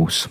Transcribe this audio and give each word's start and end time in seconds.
būs. 0.00 0.24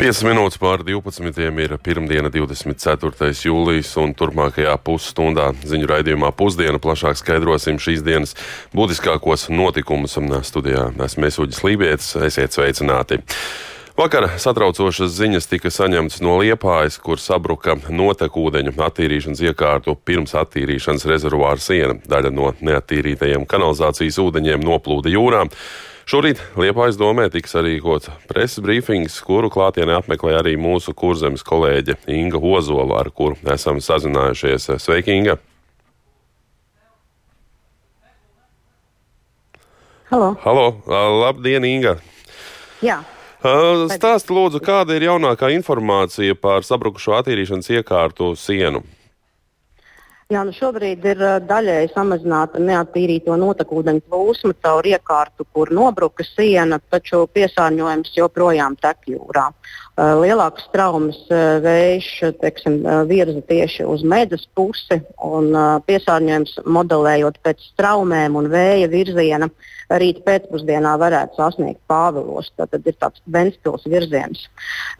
5 0.00 0.22
minūtes 0.24 0.56
pār 0.56 0.80
12. 0.80 1.42
ir 1.60 1.72
pirmdiena, 1.84 2.30
24. 2.32 3.34
jūlijas, 3.44 3.90
un 4.00 4.14
turpmākajā 4.16 4.72
pusstundā 4.80 5.50
ziņu 5.60 5.90
raidījumā 5.90 6.30
pusdiena 6.38 6.80
plašāk 6.80 7.18
skaidrosim 7.20 7.76
šīs 7.76 8.00
dienas 8.06 8.32
būtiskākos 8.72 9.50
notikumus. 9.52 10.16
Studijā 10.48 10.86
esmu 11.04 11.26
Mēsūģis 11.26 11.60
Lībijams, 11.66 12.08
esiet 12.30 12.56
sveicināti! 12.56 13.20
Vakar 14.00 14.30
satraucošas 14.40 15.12
ziņas 15.18 15.50
tika 15.50 15.68
saņemtas 15.68 16.24
no 16.24 16.38
Liepājas, 16.40 16.96
kur 16.96 17.20
sabruka 17.20 17.76
notekūdeņu 17.92 18.72
attīrīšanas 18.80 19.44
iekārtu 19.50 19.98
pirms 20.00 20.32
attīrīšanas 20.46 21.04
rezervuāra 21.12 21.60
siena. 21.60 22.00
Daļa 22.08 22.32
no 22.32 22.54
neattīrītajiem 22.56 23.44
kanalizācijas 23.44 24.16
ūdeņiem 24.24 24.64
noplūda 24.64 25.12
jūrā. 25.12 25.44
Šorīt 26.10 26.40
Liepājas 26.58 26.96
domē 26.98 27.28
tiks 27.30 27.52
sarīkots 27.54 28.08
preses 28.26 28.58
brīfings, 28.64 29.20
kuru 29.22 29.46
klātienē 29.46 29.94
apmeklē 30.00 30.32
arī 30.40 30.56
mūsu 30.58 30.90
kurzemes 30.90 31.44
kolēģe 31.46 31.94
Inga 32.10 32.40
Ozola, 32.50 32.96
ar 32.98 33.12
kuru 33.14 33.36
esam 33.54 33.78
sazinājušies. 33.78 34.66
Sveiki, 34.82 35.14
Inga! 35.14 35.36
Halo! 40.10 40.32
Halo. 40.42 40.66
Labdien, 41.20 41.68
Inga! 41.68 42.00
Jā. 42.82 43.04
Stāsti 43.94 44.34
lūdzu, 44.34 44.58
kāda 44.66 44.98
ir 44.98 45.06
jaunākā 45.12 45.52
informācija 45.54 46.34
par 46.34 46.66
sabrukušo 46.66 47.20
attīrīšanas 47.20 47.70
iekārtu 47.78 48.32
sienu? 48.34 48.82
Jā, 50.30 50.44
nu 50.46 50.52
šobrīd 50.54 51.02
ir 51.10 51.22
daļēji 51.42 51.88
samazināta 51.90 52.60
neattīrīto 52.62 53.34
notekūdeņu 53.34 54.04
plūsma 54.06 54.54
caur 54.62 54.86
iekārtu, 54.86 55.42
kur 55.50 55.72
nobruka 55.74 56.22
siena, 56.22 56.78
taču 56.94 57.24
piesārņojums 57.34 58.12
joprojām 58.14 58.76
tek 58.78 59.08
jūrā. 59.10 59.48
Lielākas 59.98 60.68
traumas 60.70 61.18
vējš 61.64 62.12
teiksim, 62.44 62.78
virza 63.10 63.42
tieši 63.50 63.88
uz 63.90 64.06
medus 64.06 64.46
pusi, 64.54 65.00
un 65.18 65.50
piesārņojums 65.90 66.60
modelējot 66.78 67.42
pēc 67.42 67.66
traumēm 67.82 68.38
un 68.38 68.46
vēja 68.54 68.86
virziena 68.94 69.50
rīt 69.98 70.20
pēcpusdienā 70.26 70.92
varētu 71.00 71.38
sasniegt 71.38 71.80
Pāvilos. 71.90 72.50
Tad 72.58 72.76
ir 72.78 72.96
tāds 73.00 73.22
Ventspils 73.26 73.86
virziens. 73.90 74.44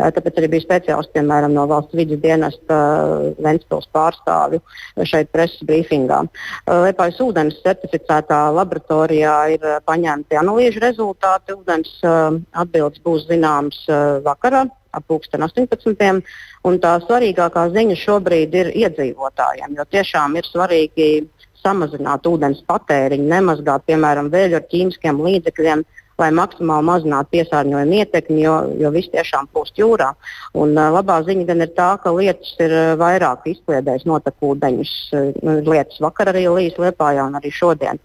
Tāpēc 0.00 0.40
arī 0.40 0.50
bija 0.54 0.64
speciālisti, 0.64 1.14
piemēram, 1.18 1.54
no 1.54 1.66
valsts 1.70 1.94
vidas 1.94 2.22
dienesta 2.24 2.80
Ventspils 3.38 3.88
pārstāvju 3.94 4.62
šeit 5.06 5.30
preses 5.34 5.62
brīfingā. 5.68 6.22
Liepājas 6.66 7.22
ūdens 7.22 7.60
certificētā 7.64 8.42
laboratorijā 8.56 9.36
ir 9.56 9.70
paņemti 9.86 10.40
analīžu 10.40 10.82
rezultāti. 10.82 11.56
Ūdens 11.58 11.96
atbildes 12.02 13.02
būs 13.04 13.28
zināmas 13.30 13.84
vakarā 14.26 14.66
ap 14.92 15.06
18. 15.06 16.22
Un 16.66 16.78
tā 16.82 16.94
svarīgākā 17.04 17.68
ziņa 17.74 17.96
šobrīd 18.00 18.56
ir 18.58 18.72
iedzīvotājiem, 18.82 19.76
jo 19.78 19.86
tiešām 19.94 20.34
ir 20.36 20.48
svarīgi 20.48 21.10
samazināt 21.60 22.26
ūdens 22.28 22.62
patēriņu, 22.70 23.28
nemazgāt, 23.30 23.86
piemēram, 23.88 24.30
vēļu 24.32 24.58
ar 24.60 24.68
ķīmiskiem 24.72 25.20
līdzekļiem, 25.26 25.84
lai 26.20 26.30
maksimāli 26.36 26.88
mazinātu 26.90 27.34
piesārņojumu 27.36 27.98
ietekmi, 28.00 28.40
jo, 28.44 28.56
jo 28.80 28.92
viss 28.94 29.12
tiešām 29.14 29.48
plūst 29.54 29.80
jūrā. 29.80 30.12
Un, 30.54 30.74
uh, 30.76 30.90
labā 30.94 31.20
ziņa 31.26 31.46
gan 31.50 31.64
ir 31.64 31.72
tā, 31.76 31.90
ka 32.02 32.12
lietas 32.14 32.52
ir 32.62 32.74
vairāk 33.00 33.46
izkliedējis 33.50 34.06
notekūdeņus. 34.10 34.94
Uh, 35.14 35.60
lietas 35.66 36.00
vakar 36.02 36.32
arī 36.32 36.46
līs 36.50 36.78
Liepājā 36.80 37.26
un 37.28 37.38
arī 37.40 37.52
šodien. 37.54 38.00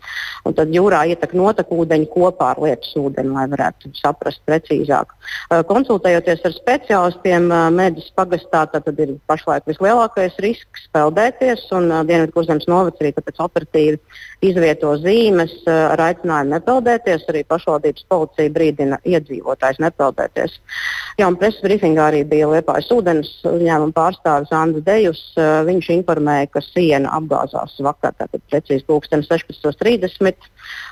Un 0.45 0.55
tad 0.57 0.73
jūrā 0.73 1.03
ietek 1.11 1.33
notekūdeņi 1.37 2.09
kopā 2.13 2.51
ar 2.53 2.61
lietas 2.63 2.91
ūdeni, 2.99 3.33
lai 3.35 3.45
varētu 3.51 3.91
saprast 3.97 4.43
precīzāk. 4.47 5.13
Uh, 5.15 5.61
konsultējoties 5.67 6.43
ar 6.45 6.55
speciālistiem, 6.55 7.49
uh, 7.51 7.67
medus 7.73 8.07
pagastā 8.17 8.65
tad 8.71 8.87
ir 9.01 9.15
pašlaik 9.29 9.65
vislielākais 9.69 10.37
risks 10.43 10.87
peldēties, 10.95 11.65
un 11.77 11.89
uh, 11.91 12.03
Dienvidkurzemes 12.07 12.67
novads 12.71 13.01
arī 13.01 13.13
tāpēc 13.15 13.41
operatīvi 13.47 13.99
izvieto 14.45 14.93
zīmes 15.01 15.55
uh, 15.65 15.91
ar 15.93 16.03
aicinājumu 16.09 16.55
nepeldēties. 16.55 17.25
Arī 17.31 17.43
pašvaldības 17.49 18.04
policija 18.09 18.53
brīdina 18.55 18.99
iedzīvotājus 19.07 19.81
nepeldēties. 19.83 20.57
Jā, 21.19 21.29
un 21.29 21.37
preses 21.39 21.63
brīfingā 21.63 22.09
arī 22.09 22.23
bija 22.27 22.49
Liepājas 22.51 22.89
ūdens 22.91 23.29
uzņēmuma 23.47 23.95
pārstāvis 23.95 24.53
Andris 24.55 24.85
Dejus. 24.87 25.21
Viņš 25.69 25.91
informēja, 25.95 26.49
ka 26.53 26.63
siena 26.65 27.13
apgāzās 27.17 27.77
vakar, 27.85 28.15
tātad 28.19 28.43
precīzi 28.51 28.83
16.30. 28.89 30.49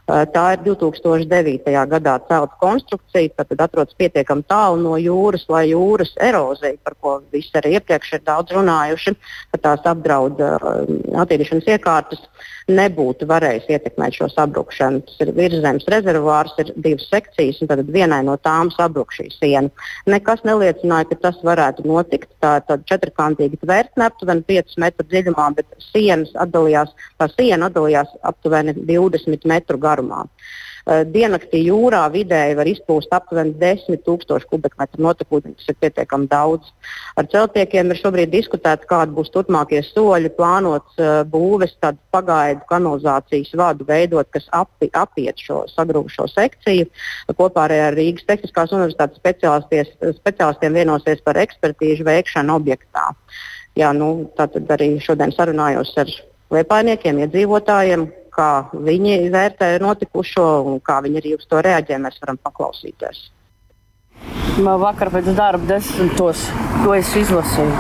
Tā 0.08 0.46
ir 0.56 0.64
2009. 0.66 1.76
gadā 1.92 2.16
celta 2.30 2.60
konstrukcija, 2.62 3.34
tad 3.40 3.66
atrodas 3.68 3.96
pietiekami 4.00 4.44
tālu 4.52 4.82
no 4.84 4.98
jūras, 5.00 5.46
lai 5.52 5.66
jūras 5.72 6.12
erozija, 6.20 6.76
par 6.84 6.98
ko 7.00 7.18
visi 7.34 7.52
arī 7.60 7.78
iepriekš 7.78 8.18
ir 8.18 8.26
daudz 8.28 8.56
runājuši, 8.56 9.16
ka 9.54 9.62
tās 9.68 9.88
apdraud 9.94 10.40
attīrīšanas 10.44 11.72
iekārtas, 11.76 12.24
nebūtu 12.72 13.28
varējis 13.30 13.70
ietekmēt 13.76 14.18
šo 14.18 14.30
sabrukšanu. 14.32 15.04
Tas 15.08 15.24
ir 15.26 15.34
virszemes 15.38 15.88
rezervārs, 15.92 16.56
ir 16.64 16.74
divas 16.76 17.08
sekcijas, 17.12 17.62
un 17.62 17.72
tad 17.72 17.84
vienai 17.96 18.22
no 18.28 18.38
tām 18.42 18.72
sabruk 18.74 19.14
šī 19.16 19.30
siena. 19.36 19.72
Nekas 20.10 20.44
neliecināja, 20.48 21.10
ka 21.12 21.20
tas 21.28 21.40
varētu 21.46 21.88
notikt. 21.90 22.32
Tā 22.44 22.58
ir 22.64 22.84
četrkantīga 22.90 23.62
tvertne, 23.64 24.10
aptuveni 24.10 24.46
5 24.50 24.78
metru 24.84 25.08
dziļumā, 25.12 25.48
bet 25.60 25.80
sienas 25.92 26.34
atdalījās, 26.46 26.92
tā 27.22 27.30
siena 27.38 27.72
atdalījās 27.72 28.12
aptuveni 28.28 28.76
20 28.80 29.50
metru 29.50 29.80
garumā. 29.82 30.24
Uh, 30.24 30.62
diennaktī 30.86 31.62
jūrā 31.64 32.02
vidēji 32.12 32.58
var 32.60 32.68
izplūst 32.68 33.14
aptuveni 33.16 33.54
10 33.60 34.02
000 34.04 34.50
kubikmetru 34.50 35.04
notekūdeņu, 35.06 35.56
tas 35.60 35.72
ir 35.72 35.78
pietiekami 35.80 36.28
daudz. 36.32 36.74
Ar 37.16 37.30
celtniekiem 37.32 37.94
ir 37.94 38.00
šobrīd 38.02 38.34
diskutēts, 38.34 38.88
kādi 38.90 39.16
būs 39.16 39.32
turpmākie 39.32 39.80
soļi, 39.88 40.34
plānots 40.36 41.00
uh, 41.00 41.22
būves 41.30 41.78
tādu 41.80 42.02
pagaidu 42.12 42.68
kanalizācijas 42.68 43.54
vadu 43.60 43.88
veidot, 43.88 44.28
kas 44.36 44.50
api, 44.52 44.90
apiet 44.92 45.40
šo 45.40 45.64
sagrūvušo 45.72 46.28
sekciju. 46.34 46.90
Kopā 47.32 47.70
ar 47.70 47.96
Rīgas 47.96 48.28
Tehniskās 48.28 48.76
universitātes 48.76 49.24
speciālistiem 50.20 50.76
vienosies 50.76 51.24
par 51.24 51.40
ekspertīžu 51.40 52.04
veikšanu 52.08 52.60
objektā. 52.60 53.08
Jā, 53.80 53.94
nu, 53.96 54.30
tātad 54.38 54.68
arī 54.76 54.98
šodien 55.02 55.32
sarunājos 55.34 55.96
ar 55.98 56.12
liepainiekiem, 56.54 57.24
iedzīvotājiem, 57.24 58.06
kā 58.34 58.50
viņi 58.74 59.30
vērtē 59.34 59.76
notikušo 59.84 60.48
un 60.70 60.82
kā 60.84 61.00
viņi 61.06 61.22
arī 61.22 61.36
uz 61.38 61.48
to 61.50 61.62
reaģē. 61.64 62.00
Mēs 62.04 62.20
varam 62.24 62.40
paklausīties. 62.42 63.28
Vakar 64.64 65.10
pēc 65.14 65.34
darba 65.36 65.66
desmitos 65.76 66.46
to 66.84 66.94
es 66.96 67.10
izlasīju. 67.18 67.74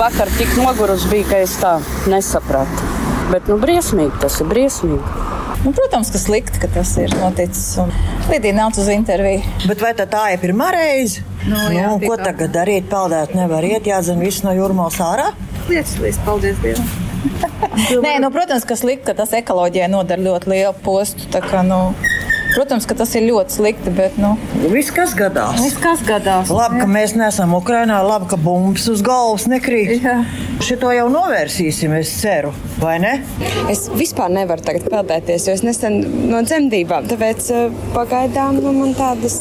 Vakar 0.00 0.30
tik 0.38 0.52
nogurus 0.60 1.06
bija, 1.10 1.26
ka 1.32 1.42
es 1.44 1.56
tā 1.60 1.74
nesapratu. 2.08 2.88
Bet 3.30 3.48
nu, 3.50 3.58
briesmīgi 3.62 4.22
tas 4.22 4.40
ir 4.42 4.48
briesmīgi. 4.50 5.26
Nu, 5.60 5.74
protams, 5.76 6.08
ka 6.12 6.18
slikti, 6.18 6.60
ka 6.62 6.70
tas 6.72 6.94
ir 7.02 7.12
noticis. 7.20 7.74
Lidija 8.30 8.56
nāca 8.56 8.80
uz 8.80 8.88
interviju. 8.94 9.44
Bet 9.68 9.84
vai 9.84 9.92
tā 9.98 10.22
ir 10.32 10.40
pirmā 10.40 10.70
reize? 10.72 11.26
Nu, 11.44 11.66
jā, 11.74 11.92
nu, 11.92 12.00
ko 12.06 12.16
tagad 12.20 12.56
darīt? 12.56 12.88
Peldēt 12.92 13.36
nevar 13.36 13.66
iet, 13.68 13.88
jāzina 13.88 14.24
viss 14.24 14.44
no 14.46 14.56
jūrmālas 14.56 15.00
ārā. 15.04 15.30
Lietas, 15.68 15.96
lietas, 16.00 16.24
paldies 16.24 16.60
Dievam! 16.64 16.99
Nē, 18.04 18.16
nu, 18.22 18.30
protams, 18.32 18.64
ka 18.68 18.76
slikti, 18.78 19.06
ka 19.10 19.14
tas 19.18 19.32
ekoloģijai 19.36 19.90
nodara 19.92 20.22
ļoti 20.24 20.52
lielu 20.52 20.74
postu. 20.84 21.28
Kā, 21.44 21.62
nu, 21.66 21.80
protams, 22.54 22.86
ka 22.88 22.96
tas 22.98 23.14
ir 23.18 23.26
ļoti 23.28 23.56
slikti, 23.56 23.92
bet. 23.94 24.18
Nu, 24.20 24.34
viss, 24.72 24.92
kas 24.94 25.14
gadās. 25.18 25.60
Viss, 25.62 25.78
kas 25.80 26.04
gadās. 26.06 26.50
Labi, 26.52 26.80
ka 26.82 26.88
mēs 26.90 27.14
neesam 27.18 27.54
Ukrajinā, 27.58 28.00
labi, 28.06 28.30
ka 28.32 28.38
bumbas 28.40 28.88
uz 28.92 29.04
galvas 29.06 29.46
nekrīt. 29.50 29.96
Jā. 30.00 30.20
Šito 30.64 30.90
jau 30.92 31.06
novērsīsim, 31.12 31.94
es 31.96 32.12
ceru, 32.20 32.52
vai 32.82 32.98
ne? 33.02 33.14
Es 33.72 33.86
vispār 33.94 34.32
nevaru 34.34 34.64
tagad 34.66 34.90
peldēties, 34.92 35.46
jo 35.48 35.54
es 35.56 35.64
nesen 35.64 36.00
no 36.30 36.42
dzemdībām, 36.44 37.08
tāpēc 37.10 37.48
pagaidām 37.94 38.60
nu, 38.60 38.74
man 38.76 38.92
tādas 38.98 39.38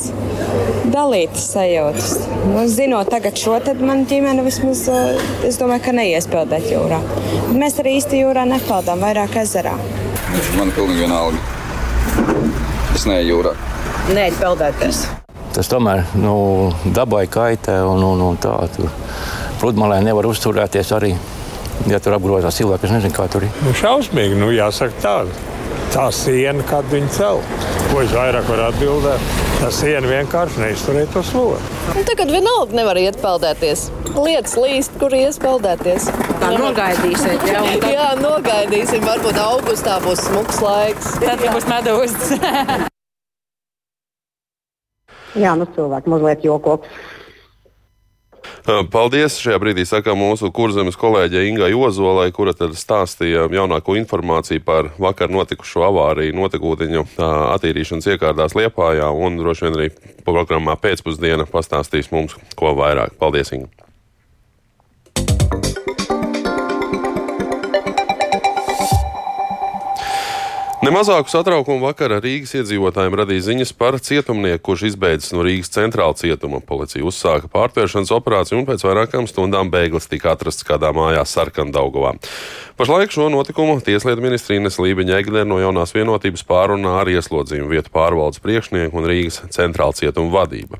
dalītas 0.94 1.50
sajūtas. 1.53 2.15
Nu, 2.50 2.63
zinot 2.71 3.11
tagad 3.11 3.38
šo, 3.39 3.57
tad 3.63 3.83
man 3.83 4.06
ģimene 4.09 4.45
vismaz, 4.47 4.85
es 5.47 5.59
domāju, 5.59 5.85
ka 5.89 5.95
neies 6.00 6.29
peldēt 6.31 6.71
jūrā. 6.71 7.01
Mēs 7.51 7.79
arī 7.83 7.97
īsti 8.00 8.23
jūrā 8.23 8.47
nepeldām, 8.50 9.03
vairāk 9.03 9.39
ezerā. 9.44 9.75
Man 10.56 10.71
pilnīgi 10.75 11.03
vienalga. 11.03 11.57
Es 12.95 13.06
neeju 13.09 13.36
jūrā. 13.36 13.56
Nē, 14.15 14.30
peldēties. 14.39 15.03
Tas 15.53 15.69
tomēr 15.69 16.06
nu, 16.18 16.33
dabai 16.95 17.25
kaitē 17.31 17.80
un, 17.86 18.03
un, 18.06 18.21
un 18.30 18.39
tā. 18.41 18.53
Tur 18.75 18.89
pludmalē 19.62 20.00
nevar 20.06 20.27
uzturēties 20.30 20.94
arī. 20.97 21.13
Ja 21.89 22.00
tur 22.03 22.18
apgrozās 22.18 22.57
cilvēki, 22.59 22.89
es 22.89 22.95
nezinu, 22.97 23.15
kā 23.15 23.27
tur 23.31 23.45
ir. 23.47 23.53
Nu, 23.63 23.74
šausmīgi, 23.77 24.36
nu, 24.39 24.51
jāsaka 24.56 25.03
tā. 25.03 25.15
Tā 25.94 26.09
siena, 26.13 26.63
kādu 26.69 26.97
viņi 26.97 27.13
cel. 27.15 27.39
Ko 27.89 28.03
es 28.03 28.12
vairāk 28.13 28.50
varu 28.51 28.68
atbildēt? 28.68 29.31
Tā 29.59 29.71
siena 29.74 30.07
vienkārši 30.07 30.62
neizturēja 30.62 31.09
to 31.15 31.24
slogu. 31.25 31.57
Nu, 31.95 32.03
tagad 32.07 32.30
vienalga 32.31 32.77
nevar 32.77 33.00
iet 33.01 33.18
peldēties. 33.24 33.88
Lietas 34.13 34.53
līst, 34.59 35.00
kur 35.01 35.15
iespeldēties. 35.18 36.12
Nogaidīsiet, 36.57 37.45
jā. 37.45 37.61
Tad... 37.65 37.85
jā, 37.93 38.07
nogaidīsim. 38.21 39.05
Varbūt 39.05 39.37
augustā 39.41 39.99
būs 40.03 40.25
smuks 40.29 40.61
laiks. 40.63 41.13
Tad 41.21 41.43
būs 41.45 41.69
medūzes. 41.69 42.33
jā, 45.43 45.55
nu 45.59 45.69
cilvēki 45.75 46.13
mazliet 46.15 46.45
joko. 46.47 46.79
Paldies! 48.91 49.37
Šajā 49.41 49.57
brīdī 49.61 49.85
sakām 49.87 50.19
mūsu 50.19 50.51
kurzemes 50.53 50.97
kolēģei 50.99 51.47
Ingai 51.49 51.71
Ozolai, 51.73 52.27
kura 52.35 52.53
tad 52.53 52.75
stāstīja 52.77 53.47
jaunāko 53.53 53.95
informāciju 53.97 54.61
par 54.65 54.91
vakar 55.01 55.31
notikušo 55.33 55.85
avāriju 55.87 56.37
notekūdeņu 56.37 57.05
attīrīšanas 57.55 58.11
iekārtās 58.13 58.57
Liepājā 58.59 59.09
un 59.09 59.41
droši 59.41 59.67
vien 59.67 59.79
arī 59.79 59.91
programmā 60.27 60.77
pēcpusdiena 60.81 61.49
pastāstīs 61.49 62.11
mums 62.13 62.37
ko 62.59 62.75
vairāk. 62.77 63.17
Paldies, 63.21 63.55
Inga! 63.57 63.88
Nemazāku 70.89 71.30
satraukumu 71.30 71.83
vakarā 71.86 72.15
Rīgas 72.18 72.56
iedzīvotājiem 72.57 73.13
radīja 73.19 73.44
ziņas 73.45 73.71
par 73.77 74.00
cietumnieku, 74.01 74.63
kurš 74.71 74.88
izbeidzis 74.88 75.36
no 75.36 75.44
Rīgas 75.45 75.69
centrāla 75.75 76.18
cietuma. 76.18 76.63
Policija 76.65 77.06
uzsāka 77.06 77.45
pārtvēršanas 77.53 78.09
operāciju 78.15 78.57
un 78.57 78.65
pēc 78.65 78.88
vairākām 78.88 79.30
stundām 79.30 79.69
bēglis 79.69 80.09
tika 80.09 80.33
atrasts 80.33 80.65
kādā 80.65 80.89
mājās 80.97 81.36
Sarkandaugovā. 81.38 82.15
Pašlaik 82.80 83.13
šo 83.13 83.27
notikumu 83.30 83.81
Tieslietu 83.86 84.24
ministra 84.24 84.56
Ines 84.57 84.80
Lībiņa 84.81 85.18
Egner 85.19 85.45
no 85.45 85.59
jaunās 85.62 85.91
vienotības 85.94 86.45
pārunā 86.47 86.95
ar 87.03 87.09
ieslodzījumu 87.12 87.69
vietu 87.75 87.94
pārvaldes 87.94 88.42
priekšnieku 88.42 88.97
un 88.97 89.07
Rīgas 89.12 89.42
centrāla 89.53 89.94
cietuma 89.94 90.31
vadība. 90.39 90.80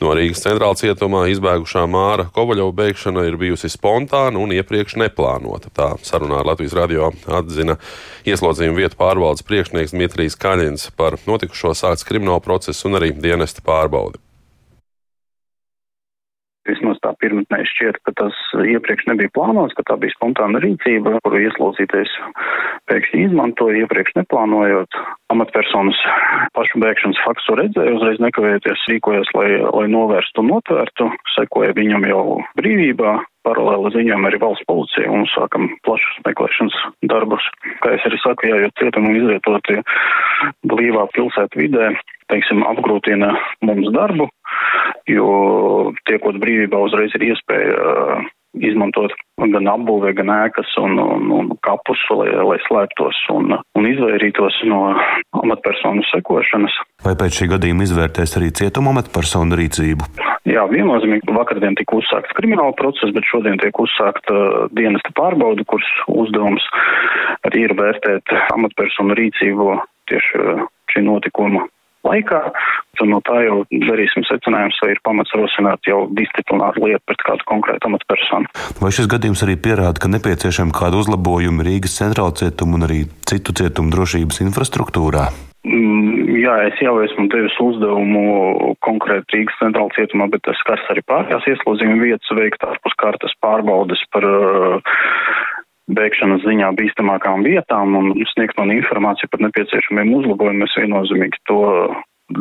No 0.00 0.16
Rīgas 0.16 0.40
centrāla 0.40 0.74
cietumā 0.80 1.26
izbēgušā 1.34 1.84
Māra 1.86 2.26
Kovaļova 2.34 2.72
bēgšana 2.80 3.26
ir 3.28 3.36
bijusi 3.38 3.68
spontāna 3.70 4.40
un 4.40 4.56
iepriekš 4.56 4.96
neplānota. 5.04 5.68
Tā 5.68 5.90
sarunā 6.02 6.40
ar 6.40 6.48
Latvijas 6.48 6.74
radio 6.80 7.12
atzina 7.28 7.76
ieslodzījumu 8.24 8.80
vietu 8.80 8.98
pārvaldes 9.04 9.43
pārvaldes 9.44 9.48
priekšnieks 9.48 9.92
Dmitrijs 9.92 10.36
Kaļins 10.36 10.90
par 10.96 11.18
notikušo 11.26 11.74
sākts 11.74 12.04
kriminālu 12.04 12.40
procesu 12.40 12.88
un 12.88 12.96
arī 12.96 13.12
dienesta 13.12 13.60
pārbaudi. 13.62 14.23
Tā 17.04 17.10
pirmotnē 17.20 17.58
šķiet, 17.68 17.98
ka 18.06 18.14
tas 18.16 18.36
iepriekš 18.64 19.10
nebija 19.10 19.32
plānots, 19.36 19.74
ka 19.76 19.84
tā 19.90 19.98
bija 20.00 20.14
spontāna 20.14 20.62
rīcība, 20.64 21.18
kuru 21.26 21.42
ieslodzītais 21.44 22.14
pēkšņi 22.88 23.26
izmantoja, 23.26 23.82
iepriekš 23.84 24.16
neplānojot. 24.22 24.96
Amatpersonas 25.34 26.00
pašu 26.56 26.80
bēgšanas 26.80 27.20
faktu 27.26 27.58
redzēja, 27.60 27.98
uzreiz 27.98 28.22
nekavējoties 28.24 28.86
rīkojas, 28.88 29.34
lai, 29.36 29.50
lai 29.66 29.86
novērstu 29.92 30.40
un 30.40 30.52
notvērtu, 30.54 31.10
sekoja 31.34 31.76
viņam 31.76 32.08
jau 32.08 32.24
brīvībā, 32.56 33.18
paralēli 33.44 33.92
ziņām 33.98 34.24
arī 34.24 34.40
valsts 34.40 34.64
policija 34.70 35.10
un 35.12 35.28
sākam 35.34 35.68
plašus 35.84 36.22
meklēšanas 36.24 36.80
darbus. 37.10 37.44
Kā 37.84 37.92
es 37.98 38.08
arī 38.08 38.20
saku, 38.22 38.48
jā, 38.48 38.62
jo 38.64 38.72
cietumi 38.80 39.18
izvietotie 39.20 39.82
blīvā 40.72 41.04
pilsētu 41.12 41.60
vidē, 41.60 41.92
teiksim, 42.32 42.64
apgrūtina 42.68 43.32
mums 43.66 43.90
darbu, 43.94 44.28
jo 45.10 45.28
tiekot 46.08 46.40
brīvībā 46.42 46.80
uzreiz 46.86 47.14
ir 47.18 47.28
iespēja 47.32 47.74
uh, 47.74 48.32
izmantot 48.62 49.12
gan 49.40 49.66
apbūvē, 49.70 50.12
gan 50.16 50.30
ēkas 50.30 50.70
un, 50.80 50.98
un, 51.00 51.30
un 51.34 51.50
kapus, 51.66 52.00
lai, 52.14 52.30
lai 52.30 52.58
slēptos 52.66 53.18
un, 53.34 53.56
un 53.58 53.88
izvairītos 53.88 54.60
no 54.70 54.80
amatpersonu 55.42 56.04
sekošanas. 56.12 56.76
Vai 57.04 57.16
pēc 57.18 57.40
šī 57.40 57.50
gadījuma 57.54 57.86
izvērtēs 57.86 58.36
arī 58.38 58.52
cietuma 58.54 58.94
amatpersonu 58.94 59.58
rīcību? 59.58 60.08
Jā, 60.48 60.66
viennozīmīgi 60.70 61.34
vakardien 61.34 61.76
tika 61.78 61.98
uzsākts 61.98 62.36
krimināla 62.38 62.76
process, 62.78 63.14
bet 63.16 63.26
šodien 63.30 63.58
tiek 63.62 63.78
uzsākta 63.80 64.68
dienesta 64.76 65.10
pārbauda, 65.18 65.66
kuras 65.68 65.90
uzdevums 66.12 66.64
arī 67.48 67.66
ir 67.68 67.76
vērtēt 67.78 68.34
amatpersonu 68.54 69.16
rīcību 69.18 69.78
tieši 70.10 70.44
šī 70.92 71.02
notikuma 71.06 71.64
laikā. 72.06 72.40
Un 73.02 73.10
no 73.10 73.18
tā 73.26 73.40
jau 73.42 73.56
darīsim 73.88 74.22
secinājumus, 74.28 74.78
vai 74.84 74.92
ir 74.94 75.00
pamats 75.06 75.34
rosināt 75.34 75.88
jau 75.88 76.04
disciplināru 76.14 76.86
lietu 76.86 77.02
pret 77.10 77.24
kādu 77.26 77.46
konkrētu 77.50 77.90
amatpersonu. 77.90 78.52
Vai 78.78 78.92
šis 78.94 79.10
gadījums 79.10 79.42
arī 79.46 79.56
pierāda, 79.58 79.98
ka 79.98 80.12
nepieciešama 80.12 80.76
kāda 80.76 81.00
uzlabojuma 81.02 81.66
Rīgas 81.66 81.98
centrāla 81.98 82.36
cietuma 82.38 82.78
un 82.78 82.86
arī 82.86 83.00
citu 83.26 83.56
cietumu 83.58 83.90
drošības 83.96 84.44
infrastruktūrā? 84.46 85.26
Mm, 85.64 86.38
jā, 86.38 86.54
es 86.68 86.80
jau 86.84 86.94
esmu 87.02 87.26
devis 87.32 87.56
uzdevumu 87.64 88.76
konkrēti 88.84 89.40
Rīgas 89.40 89.58
centrāla 89.62 89.90
cietumā, 89.96 90.28
bet 90.30 90.44
tas 90.46 90.60
skars 90.62 90.86
arī 90.94 91.02
pārējās 91.08 91.50
ieslodzījuma 91.50 91.98
vietas 92.04 92.34
veikt 92.38 92.66
ārpus 92.68 92.94
kartas 93.00 93.34
pārbaudes 93.42 94.02
par 94.14 94.28
uh, 94.28 94.94
bēgšanas 95.92 96.44
ziņā 96.46 96.70
bīstamākām 96.78 97.44
vietām 97.44 97.96
un 97.98 98.12
sniegt 98.32 98.56
man 98.60 98.72
informāciju 98.74 99.30
par 99.32 99.44
nepieciešamiem 99.44 100.14
uzlabojumiem. 100.20 100.64
Mēs 100.64 100.76
viennozīmīgi 100.80 101.42
to 101.50 101.60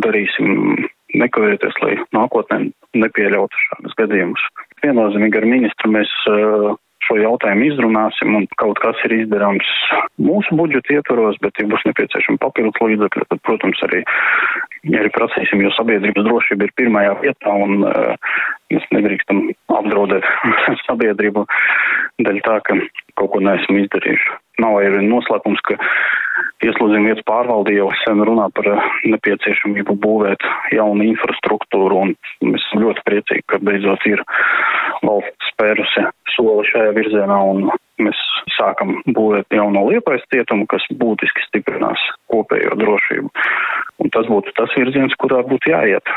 darīsim 0.04 0.88
nekavējoties, 1.14 1.80
lai 1.84 1.98
nākotnē 2.16 2.62
nepieļautu 2.98 3.66
šādus 3.68 3.98
gadījumus. 4.00 4.46
Viennozīmīgi 4.86 5.40
ar 5.40 5.50
ministru 5.50 5.92
mēs 5.92 6.14
uh, 6.32 6.72
šo 7.04 7.18
jautājumu 7.20 7.68
izrunāsim 7.68 8.38
un 8.38 8.48
kaut 8.62 8.80
kas 8.84 9.00
ir 9.08 9.16
izdarāms 9.20 9.68
mūsu 10.22 10.56
budžeta 10.60 10.98
ietvaros, 10.98 11.40
bet, 11.44 11.60
ja 11.60 11.68
būs 11.70 11.84
nepieciešama 11.90 12.42
papildus 12.44 12.80
līdzekļi, 12.84 13.28
tad, 13.30 13.42
protams, 13.48 13.82
arī, 13.88 14.04
arī 14.92 15.12
prasīsim, 15.16 15.62
jo 15.64 15.72
sabiedrības 15.78 16.26
drošība 16.28 16.68
ir 16.68 16.76
pirmajā 16.80 17.14
vietā 17.22 17.56
un 17.66 17.86
uh, 17.88 18.34
mēs 18.74 18.88
nedrīkstam 18.96 19.46
apdraudēt 19.80 20.28
sabiedrību 20.88 21.46
dēļ 22.24 22.42
tā, 22.46 22.60
ka 22.68 22.80
kaut 23.20 23.32
ko 23.36 23.44
neesam 23.44 23.80
izdarījuši. 23.80 24.40
Nav 24.62 24.78
arī 24.82 25.02
noslēpums, 25.08 25.64
ka 25.66 25.80
Ieslodzījuma 26.64 27.12
vietas 27.12 27.26
pārvalde 27.28 27.74
jau 27.76 27.90
sen 28.04 28.22
runā 28.24 28.46
par 28.56 28.68
eh, 28.72 28.84
nepieciešamību 29.12 29.98
būvēt 30.00 30.46
jaunu 30.72 31.10
infrastruktūru, 31.10 31.98
un 32.06 32.14
mēs 32.48 32.64
esam 32.70 32.86
ļoti 32.86 33.04
priecīgi, 33.10 33.46
ka 33.52 33.60
beidzot 33.68 34.06
ir 34.08 34.24
valsts 35.04 35.52
spērusi 35.52 36.06
soli 36.36 36.64
šajā 36.70 36.94
virzienā, 36.96 37.40
un 37.52 37.68
mēs 38.08 38.20
sākam 38.56 38.96
būvēt 39.16 39.56
jauno 39.56 39.86
liepais 39.90 40.24
cietumu, 40.34 40.68
kas 40.72 40.86
būtiski 41.00 41.46
stiprinās 41.48 42.02
kopējo 42.32 42.78
drošību. 42.80 43.32
Un 44.04 44.14
tas 44.14 44.30
būtu 44.30 44.54
tas 44.58 44.74
virziens, 44.78 45.16
kurā 45.22 45.44
būtu 45.48 45.74
jāiet. 45.74 46.14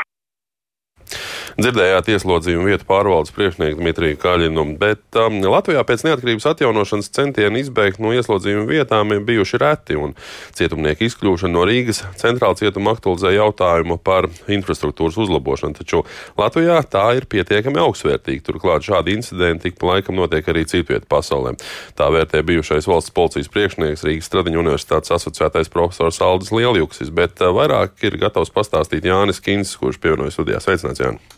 Dzirdējāt 1.57 2.11
ieslodzījumu 2.13 2.67
vietu 2.69 2.85
pārvaldes 2.85 3.31
priekšnieku 3.33 3.79
Dmitriju 3.79 4.19
Kaļinu, 4.21 4.63
bet 4.77 5.17
um, 5.17 5.39
Latvijā 5.41 5.81
pēc 5.89 6.03
neatkarības 6.05 6.45
atjaunošanas 6.51 7.07
centieni 7.15 7.63
izbēgt 7.63 7.97
no 7.97 8.11
ieslodzījuma 8.13 8.67
vietām 8.69 9.15
ir 9.15 9.23
bijuši 9.25 9.57
reti, 9.63 9.95
un 9.97 10.13
cietumnieku 10.53 11.07
izkļūšana 11.07 11.55
no 11.55 11.63
Rīgas 11.65 12.03
centrāla 12.21 12.59
cietuma 12.59 12.93
aktualizē 12.93 13.31
jautājumu 13.33 13.97
par 13.97 14.27
infrastruktūras 14.53 15.17
uzlabošanu, 15.23 15.79
taču 15.79 16.03
Latvijā 16.37 16.77
tā 16.93 17.07
ir 17.17 17.25
pietiekami 17.25 17.81
augstsvērtīga. 17.87 18.45
Turklāt 18.45 18.85
šādi 18.85 19.17
incidenti 19.17 19.71
ik 19.71 19.81
pa 19.81 19.95
laikam 19.95 20.21
notiek 20.21 20.45
arī 20.53 20.61
citvietā 20.69 21.09
pasaulē. 21.09 21.55
Tā 21.97 22.11
vērtē 22.13 22.43
bijušais 22.45 22.85
valsts 22.85 23.15
policijas 23.17 23.49
priekšnieks 23.49 24.05
Rīgas 24.05 24.29
Stradiņu 24.29 24.61
universitātes 24.61 25.15
asociētais 25.17 25.73
profesors 25.73 26.21
Aldis 26.21 26.53
Lieljuksis, 26.53 27.09
bet 27.09 27.41
uh, 27.41 27.49
vairāk 27.57 27.97
ir 28.05 28.21
gatavs 28.21 28.53
pastāstīt 28.53 29.09
Jānis 29.09 29.41
Kins, 29.41 29.73
kurš 29.81 29.97
pievienojas 30.05 30.37
studijās. 30.37 30.69
Sveicināts, 30.69 31.01
Jānis! 31.01 31.33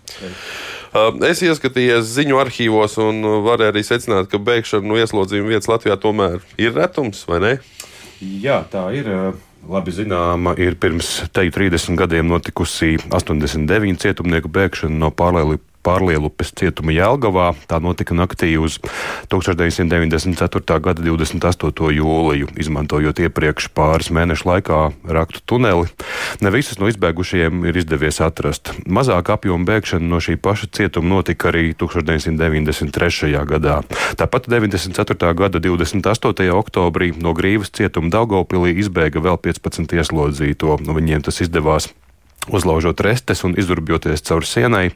Es 1.30 1.44
ieskatījies 1.46 2.08
ziņu 2.16 2.40
arhīvos 2.42 2.98
un 3.04 3.22
varu 3.46 3.68
arī 3.70 3.84
secināt, 3.86 4.32
ka 4.32 4.42
bēgšana 4.42 4.90
no 4.90 4.98
ieslodzījuma 4.98 5.54
vietas 5.54 5.70
Latvijā 5.70 6.00
tomēr 6.02 6.40
ir 6.58 6.74
retums, 6.74 7.26
vai 7.30 7.44
ne? 7.44 7.54
Jā, 8.20 8.64
tā 8.72 8.90
ir. 8.98 9.12
Labi 9.70 9.92
zināma 9.92 10.54
ir 10.56 10.78
pirms 10.80 11.28
teju 11.36 11.52
30 11.52 11.98
gadiem 12.00 12.30
notikusi 12.32 12.94
89 13.12 14.00
cietumnieku 14.00 14.48
bēgšana 14.56 14.96
no 15.02 15.10
pārlēli 15.12 15.60
Pārlielupes 15.86 16.52
cietuma 16.60 16.92
Jēlgavā. 16.92 17.54
Tā 17.70 17.80
notika 17.80 18.16
naktī 18.18 18.52
uz 18.60 18.80
1994. 19.32 20.80
gada 20.84 21.04
28. 21.06 21.92
jūliju, 21.96 22.50
izmantojot 22.60 23.22
iepriekš 23.24 23.70
pāris 23.76 24.12
mēnešu 24.12 24.50
laikā 24.50 24.80
raktu 25.08 25.44
tuneli. 25.48 25.88
Ne 26.44 26.52
visus 26.52 26.82
no 26.82 26.90
izbēgušajiem 26.92 27.64
ir 27.70 27.80
izdevies 27.80 28.20
atrast. 28.24 28.74
Mazāk 28.86 29.32
apjoma 29.32 29.68
bēgšana 29.70 30.04
no 30.04 30.20
šī 30.24 30.36
paša 30.42 30.68
cietuma 30.76 31.16
notika 31.16 31.54
arī 31.54 31.72
1993. 31.72 33.32
gadā. 33.48 33.80
Tāpat 34.20 34.52
94. 34.52 35.34
gada 35.40 35.64
28. 35.64 36.52
oktobrī 36.60 37.14
no 37.16 37.32
Grīvas 37.38 37.72
cietuma 37.72 38.12
Daugopilī 38.12 38.76
izbēga 38.84 39.24
vēl 39.24 39.40
15 39.40 39.96
ieslodzīto. 39.96 40.80
Nu, 40.84 40.98
viņiem 40.98 41.24
tas 41.24 41.40
izdevās 41.46 41.92
uzlaužot 42.48 43.02
restes 43.02 43.44
un 43.44 43.54
izurbjoties 43.60 44.24
caur 44.26 44.46
sienai, 44.48 44.90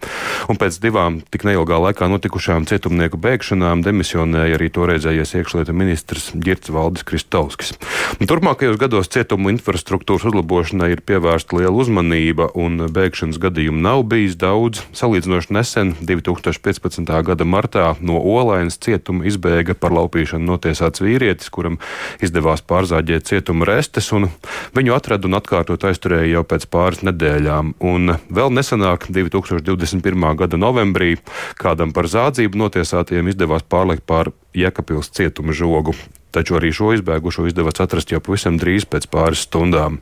un 0.49 0.59
pēc 0.59 0.79
divām 0.83 1.19
tik 1.33 1.45
neilgā 1.47 1.77
laikā 1.87 2.07
notikušām 2.11 2.65
cietumnieku 2.69 3.19
bēgšanām 3.21 3.83
demisionēja 3.85 4.57
arī 4.57 4.69
toreizējais 4.73 5.35
iekšlietu 5.39 5.75
ministrs 5.75 6.31
Girts 6.33 6.71
Valdis 6.73 7.05
Kristovskis. 7.07 7.75
Un 8.19 8.29
turpmākajos 8.29 8.79
gados 8.81 9.11
cietumu 9.13 9.51
infrastruktūras 9.53 10.25
uzlabošanai 10.29 10.91
ir 10.95 11.03
pievērsta 11.05 11.59
liela 11.59 11.75
uzmanība, 11.83 12.49
un 12.57 12.87
bēgšanas 12.93 13.39
gadījumu 13.43 13.83
nav 13.83 14.05
bijis 14.09 14.37
daudz. 14.39 14.83
Salīdzinoši 14.97 15.53
nesen, 15.53 15.93
2015. 16.01 17.13
gada 17.27 17.47
martā, 17.47 17.93
no 18.01 18.17
Olainas 18.17 18.79
cietuma 18.81 19.27
izbēga 19.29 19.77
par 19.77 19.93
laupīšanu 19.95 20.47
notiesāts 20.47 21.03
vīrietis, 21.03 21.51
kuram 21.53 21.79
izdevās 22.23 22.65
pārzāģēt 22.65 23.29
cietuma 23.29 23.67
restes, 23.69 24.09
un 24.15 24.29
viņu 24.77 24.95
atrada 24.95 25.29
un 25.29 25.37
atkārtot 25.37 25.85
aizturēja 25.89 26.37
jau 26.37 26.45
pēc 26.47 26.67
pāris 26.73 27.03
nedēļām 27.05 27.32
nedēļām. 27.33 27.73
Un 27.81 28.15
vēl 28.29 28.51
nesenāk, 28.53 29.09
2021. 29.09 30.35
gada 30.37 30.57
novembrī, 30.57 31.17
kādam 31.57 31.93
par 31.93 32.05
zādzību 32.07 32.57
notiesātiem 32.57 33.27
izdevās 33.27 33.63
pārliekt 33.63 34.05
pār 34.05 34.31
Jēkabils 34.53 35.11
cietuma 35.11 35.53
žogu. 35.53 35.93
Taču 36.33 36.57
arī 36.57 36.71
šo 36.73 36.93
izbēgušo 36.97 37.45
izdevās 37.45 37.81
atrast 37.81 38.11
jau 38.11 38.21
pavisam 38.21 38.57
drīz 38.57 38.87
pēc 38.89 39.05
pāris 39.09 39.45
stundām. 39.45 39.99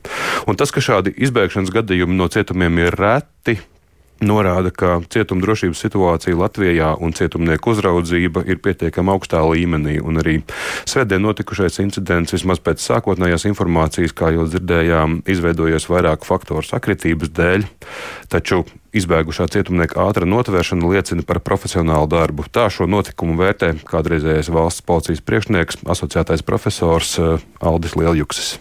Un 0.48 0.56
tas, 0.56 0.72
ka 0.72 0.80
šādi 0.80 1.12
izbēgšanas 1.12 1.72
gadījumi 1.72 2.16
no 2.16 2.28
cietumiem 2.32 2.78
ir 2.80 2.96
reti, 2.96 3.58
norāda, 4.26 4.72
ka 4.74 5.00
cietuma 5.12 5.44
drošības 5.44 5.82
situācija 5.84 6.38
Latvijā 6.38 6.92
un 7.02 7.14
cietumnieku 7.16 7.74
uzraudzība 7.74 8.44
ir 8.48 8.60
pietiekami 8.62 9.12
augstā 9.14 9.42
līmenī. 9.46 9.98
Arī 10.22 10.38
svētdien 10.88 11.22
notikušais 11.24 11.80
incidents, 11.82 12.34
vismaz 12.36 12.62
pēc 12.62 12.82
sākotnējās 12.84 13.46
informācijas, 13.50 14.14
kā 14.16 14.32
jau 14.36 14.46
dzirdējām, 14.48 15.22
izveidojies 15.30 15.88
vairāku 15.90 16.28
faktoru 16.28 16.64
sakritības 16.66 17.32
dēļ. 17.36 17.66
Taču 18.32 18.62
izbēgušā 18.96 19.48
cietumnieka 19.52 20.02
ātra 20.04 20.28
notvēršana 20.28 20.90
liecina 20.92 21.24
par 21.26 21.40
profesionālu 21.44 22.10
darbu. 22.12 22.46
Tā 22.52 22.68
šo 22.72 22.88
notikumu 22.90 23.38
vērtē 23.40 23.74
kādreizējais 23.88 24.52
valsts 24.52 24.84
policijas 24.86 25.24
priekšnieks, 25.24 25.82
asociētais 25.96 26.44
profesors 26.46 27.16
eh, 27.18 27.48
Aldis 27.64 27.96
Lieljuksis 27.98 28.58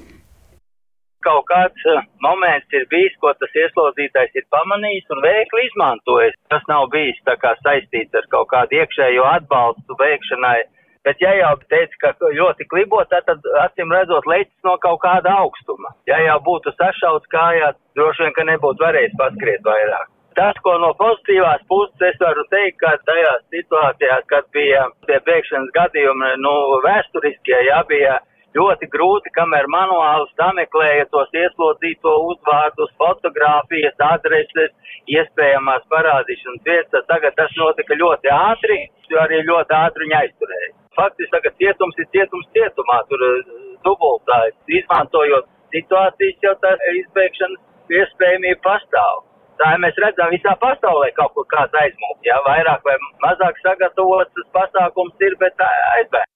kaut 1.25 1.47
kāds 1.51 1.87
uh, 1.93 2.03
moments 2.25 2.77
ir 2.77 2.85
bijis, 2.91 3.15
ko 3.21 3.33
tas 3.39 3.57
ieslodzītais 3.63 4.35
ir 4.37 4.45
pamanījis 4.53 5.09
un 5.15 5.23
veikli 5.25 5.65
izmantojis. 5.69 6.37
Tas 6.53 6.67
nav 6.71 6.89
bijis 6.93 7.19
tā 7.29 7.37
kā 7.41 7.55
saistīts 7.63 8.17
ar 8.17 8.29
kaut 8.35 8.51
kādu 8.53 8.81
iekšējo 8.81 9.25
atbalstu 9.37 9.97
veikšanai. 10.03 10.59
Bet 11.05 11.21
ja 11.23 11.31
jau 11.33 11.55
teica, 11.65 11.97
ka 12.01 12.31
ļoti 12.37 12.67
klibo, 12.69 13.01
tad 13.09 13.29
acīm 13.63 13.93
redzot 13.93 14.27
leķis 14.29 14.67
no 14.67 14.75
kaut 14.83 15.01
kāda 15.01 15.33
augstuma. 15.41 15.95
Ja 16.09 16.19
jau 16.21 16.37
būtu 16.45 16.73
sašauts 16.77 17.29
kājā, 17.33 17.71
droši 17.97 18.27
vien, 18.27 18.33
ka 18.37 18.45
nebūtu 18.51 18.85
varējis 18.85 19.17
paskriet 19.17 19.65
vairāk. 19.65 20.11
Tas, 20.37 20.55
ko 20.63 20.77
no 20.79 20.93
pozitīvās 20.99 21.63
puses 21.67 22.05
es 22.07 22.19
varu 22.21 22.45
teikt, 22.53 22.77
ka 22.79 22.93
tajās 23.07 23.41
situācijās, 23.51 24.27
kad 24.31 24.45
bija 24.55 24.85
tie 25.09 25.17
bēgšanas 25.25 25.73
gadījumi, 25.75 26.29
nu, 26.45 26.53
vēsturiskie, 26.85 27.57
jā, 27.67 27.81
bija 27.89 28.19
ļoti 28.57 28.87
grūti, 28.91 29.31
kamēr 29.35 29.67
manuāli 29.71 30.27
sameklēja 30.39 31.07
tos 31.13 31.31
ieslodzīto 31.35 32.13
uzvārdus, 32.31 32.91
fotogrāfijas, 32.99 33.95
adreses, 34.11 34.73
iespējamās 35.11 35.87
parādīšanas 35.93 36.67
vietas. 36.67 37.07
Tagad 37.11 37.37
tas 37.39 37.55
notika 37.59 37.97
ļoti 38.01 38.31
ātri, 38.35 38.79
jo 39.11 39.19
arī 39.23 39.41
ļoti 39.47 39.77
ātri 39.77 40.07
viņa 40.07 40.21
aizturēja. 40.25 40.71
Faktiski 40.99 41.31
tagad 41.35 41.57
cietums 41.63 41.99
ir 42.03 42.07
cietums 42.15 42.47
cietumā, 42.55 42.99
tur 43.09 43.25
eh, 43.27 43.51
dubultājs, 43.87 44.55
izmantojot 44.79 45.47
situācijas, 45.75 46.39
jau 46.43 46.55
tā 46.63 46.75
izbēgšanas 46.99 47.95
iespējamība 48.01 48.63
pastāv. 48.65 49.23
Tā 49.61 49.71
mēs 49.79 49.97
redzam 50.01 50.31
visā 50.33 50.55
pasaulē 50.59 51.11
kaut 51.15 51.35
kur 51.37 51.45
kāds 51.53 51.75
aizmūgt, 51.83 52.25
jā, 52.25 52.37
vairāk 52.47 52.83
vai 52.87 52.97
mazāk 53.23 53.59
sagatavots 53.61 54.51
pasākums 54.55 55.27
ir, 55.27 55.37
bet 55.39 55.67
aizbēg. 55.67 56.27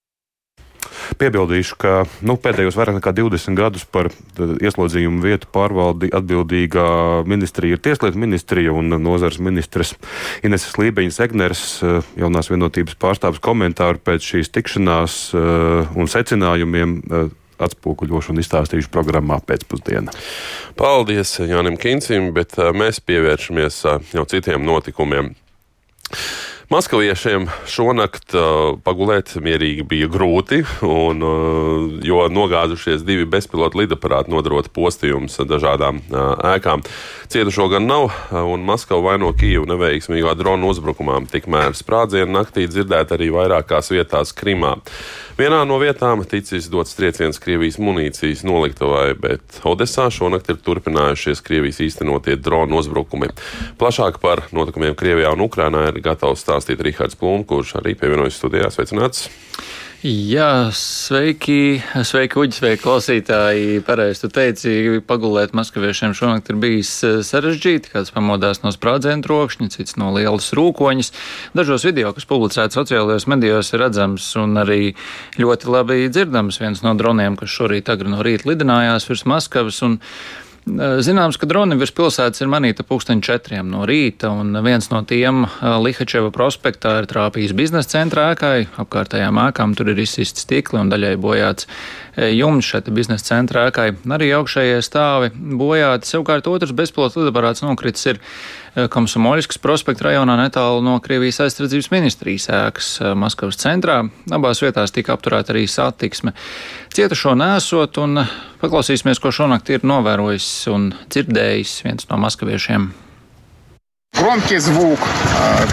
Piebildīšu, 1.20 1.78
ka 1.80 1.94
nu, 2.26 2.36
pēdējos 2.42 2.78
vairāk 2.78 2.98
nekā 3.00 3.14
20 3.16 3.58
gadus 3.58 3.86
par 3.88 4.10
ieslodzījumu 4.40 5.24
vietu 5.24 5.50
pārvaldi 5.54 6.10
atbildīgā 6.16 6.88
ministrija 7.30 7.78
ir 7.78 7.84
Tieslietu 7.86 8.20
ministrija 8.22 8.74
un 8.76 8.98
nozars 9.04 9.40
ministrs 9.44 9.96
Ineses 10.46 10.78
Lībeņas 10.82 11.22
Egners, 11.26 11.64
eh, 11.84 12.00
jaunās 12.20 12.52
vienotības 12.52 12.98
pārstāvis 13.02 13.44
komentāru 13.44 14.02
pēc 14.04 14.32
šīs 14.34 14.52
tikšanās 14.56 15.20
eh, 15.34 15.96
un 15.96 16.12
secinājumiem 16.12 16.98
eh, 17.04 17.28
atspoguļošu 17.66 18.34
un 18.34 18.42
izstāstīšu 18.42 18.92
programmā 18.92 19.38
pēcpusdienā. 19.48 20.12
Paldies 20.76 21.38
Jānim 21.40 21.78
Kincim, 21.80 22.34
bet 22.36 22.58
mēs 22.76 23.00
pievēršamies 23.00 23.80
jau 24.12 24.26
citiem 24.28 24.66
notikumiem. 24.68 25.32
Maskaviešiem 26.66 27.44
šonakt 27.70 28.34
uh, 28.34 28.74
pagulēt 28.82 29.36
mierīgi 29.38 29.84
bija 29.86 30.08
grūti, 30.10 30.64
un, 30.82 31.20
uh, 31.22 31.84
jo 32.02 32.24
nogāzušies 32.34 33.04
divi 33.06 33.28
bezpilota 33.30 33.78
lidaparāti 33.78 34.34
nodarot 34.34 34.72
postījumus 34.74 35.38
dažādām 35.46 36.00
uh, 36.10 36.32
ēkām. 36.56 36.82
Cietušo 37.30 37.68
gan 37.70 37.86
nav, 37.86 38.08
uh, 38.10 38.40
un 38.50 38.66
Maskava 38.66 39.12
vaino 39.12 39.30
Kijevu 39.38 39.68
neveiksmīgā 39.70 40.34
drona 40.40 40.72
uzbrukumā. 40.72 41.20
Tikmēr 41.30 41.78
sprādzienu 41.78 42.34
naktī 42.34 42.66
dzirdēt 42.66 43.14
arī 43.14 43.30
vairākās 43.36 43.94
vietās 43.94 44.34
Krimā. 44.34 44.80
Vienā 45.38 45.62
no 45.68 45.78
vietām 45.78 46.24
ticis 46.26 46.72
dots 46.72 46.98
trieciens 46.98 47.38
Krievijas 47.44 47.78
munīcijas 47.78 48.42
noliktavai, 48.48 49.14
bet 49.20 49.62
Odesā 49.68 50.08
šonakt 50.10 50.50
ir 50.50 50.58
turpinājušies 50.66 51.46
Krievijas 51.46 51.84
īstenotie 51.86 52.40
dronu 52.42 52.80
uzbrukumi. 52.82 53.30
Plašāk 53.78 54.18
par 54.24 54.48
notikumiem 54.56 54.96
Krievijā 54.98 55.36
un 55.36 55.44
Ukrainā 55.46 55.90
ir 55.92 56.00
gatavs 56.02 56.42
stāstīt 56.42 56.55
Rihards 56.64 57.18
Plūms, 57.20 57.48
kurš 57.50 57.78
arī 57.82 57.96
pievienojas 58.00 58.40
studijā. 58.40 58.72
Sveicināts! 58.72 59.28
Jā, 60.06 60.70
sveiki, 60.70 61.80
sveiki, 62.06 62.38
uģi, 62.38 62.54
sveiki, 62.54 62.82
klausītāji. 62.84 63.80
Pareizi 63.88 64.22
tu 64.22 64.30
teici, 64.30 64.74
pagulēt 65.02 65.56
maskaviešiem 65.58 66.14
šonakt 66.14 66.52
ir 66.54 66.60
bijis 66.62 66.92
eh, 67.08 67.16
sarežģīti. 67.26 67.90
Kāds 67.90 68.14
pamodās 68.14 68.62
no 68.62 68.70
sprādzienu 68.76 69.26
trokšņa, 69.26 69.72
cits 69.74 69.98
no 69.98 70.12
lielas 70.14 70.52
rūkoņas. 70.54 71.10
Dažos 71.58 71.88
video, 71.90 72.14
kas 72.14 72.30
publicēti 72.30 72.78
sociālajos 72.78 73.26
medijos, 73.34 73.74
ir 73.74 73.82
redzams 73.82 74.30
un 74.38 74.54
arī 74.62 74.94
ļoti 75.42 75.74
labi 75.74 76.06
dzirdams 76.14 76.62
viens 76.62 76.86
no 76.86 76.94
droniem, 76.94 77.40
kas 77.40 77.58
šorīt 77.58 77.90
agri 77.90 78.14
no 78.14 78.22
rīta 78.22 78.52
lidinājās 78.52 79.10
virs 79.10 79.26
Maskavas. 79.26 79.82
Un, 79.90 79.98
Zināms, 80.66 81.38
ka 81.38 81.46
droni 81.46 81.76
virs 81.78 81.92
pilsētas 81.94 82.42
ir 82.42 82.50
manīta 82.50 82.82
pulksteņa 82.90 83.22
četriem 83.28 83.68
no 83.70 83.84
rīta, 83.86 84.32
un 84.34 84.58
viens 84.66 84.88
no 84.90 85.04
tiem 85.06 85.44
Lihačeva 85.62 86.32
prospektā 86.34 86.96
ir 87.04 87.08
trāpījis 87.12 87.54
biznesa 87.54 87.92
centrā 87.92 88.32
ēkai. 88.34 88.66
Apkārtējām 88.82 89.38
ēkām 89.44 89.76
tur 89.78 89.94
ir 89.94 90.02
izsisti 90.02 90.42
stikli 90.42 90.82
un 90.82 90.90
daļai 90.90 91.14
bojāts 91.22 91.70
jumts 92.18 92.72
šeit 92.72 92.90
biznesa 92.98 93.30
centrā 93.30 93.68
ēkai. 93.70 93.92
Arī 94.18 94.32
augšējie 94.40 94.82
stāvi 94.82 95.30
bojāti. 95.38 96.10
Savukārt 96.10 96.50
otrs 96.50 96.74
bezpilots 96.74 97.20
lidaparāts 97.22 97.62
nokritis 97.62 98.16
ir 98.16 98.24
Komsomoļskas 98.76 99.62
prospekta 99.64 100.10
rajonā 100.10 100.36
netālu 100.40 100.82
no 100.84 100.98
Krievijas 101.04 101.40
aizsardzības 101.46 101.88
ministrijas 101.94 102.50
ēkas 102.52 102.90
Maskavas 103.16 103.60
centrā. 103.62 104.02
Abās 104.36 104.60
vietās 104.64 104.92
tika 104.96 105.16
apturēta 105.16 105.56
arī 105.56 105.64
satiksme. 105.72 106.36
Cietušo 106.96 107.38
nesot 107.40 108.02
un 108.04 108.26
paklausīsimies, 108.60 109.24
ko 109.24 109.32
šonakt 109.32 109.72
ir 109.72 109.88
novērojis 109.88 110.52
un 110.76 110.92
dzirdējis 111.08 111.80
viens 111.88 112.12
no 112.12 112.20
maskaviešiem. 112.28 112.92
Громкий 114.21 114.59
звук. 114.59 114.99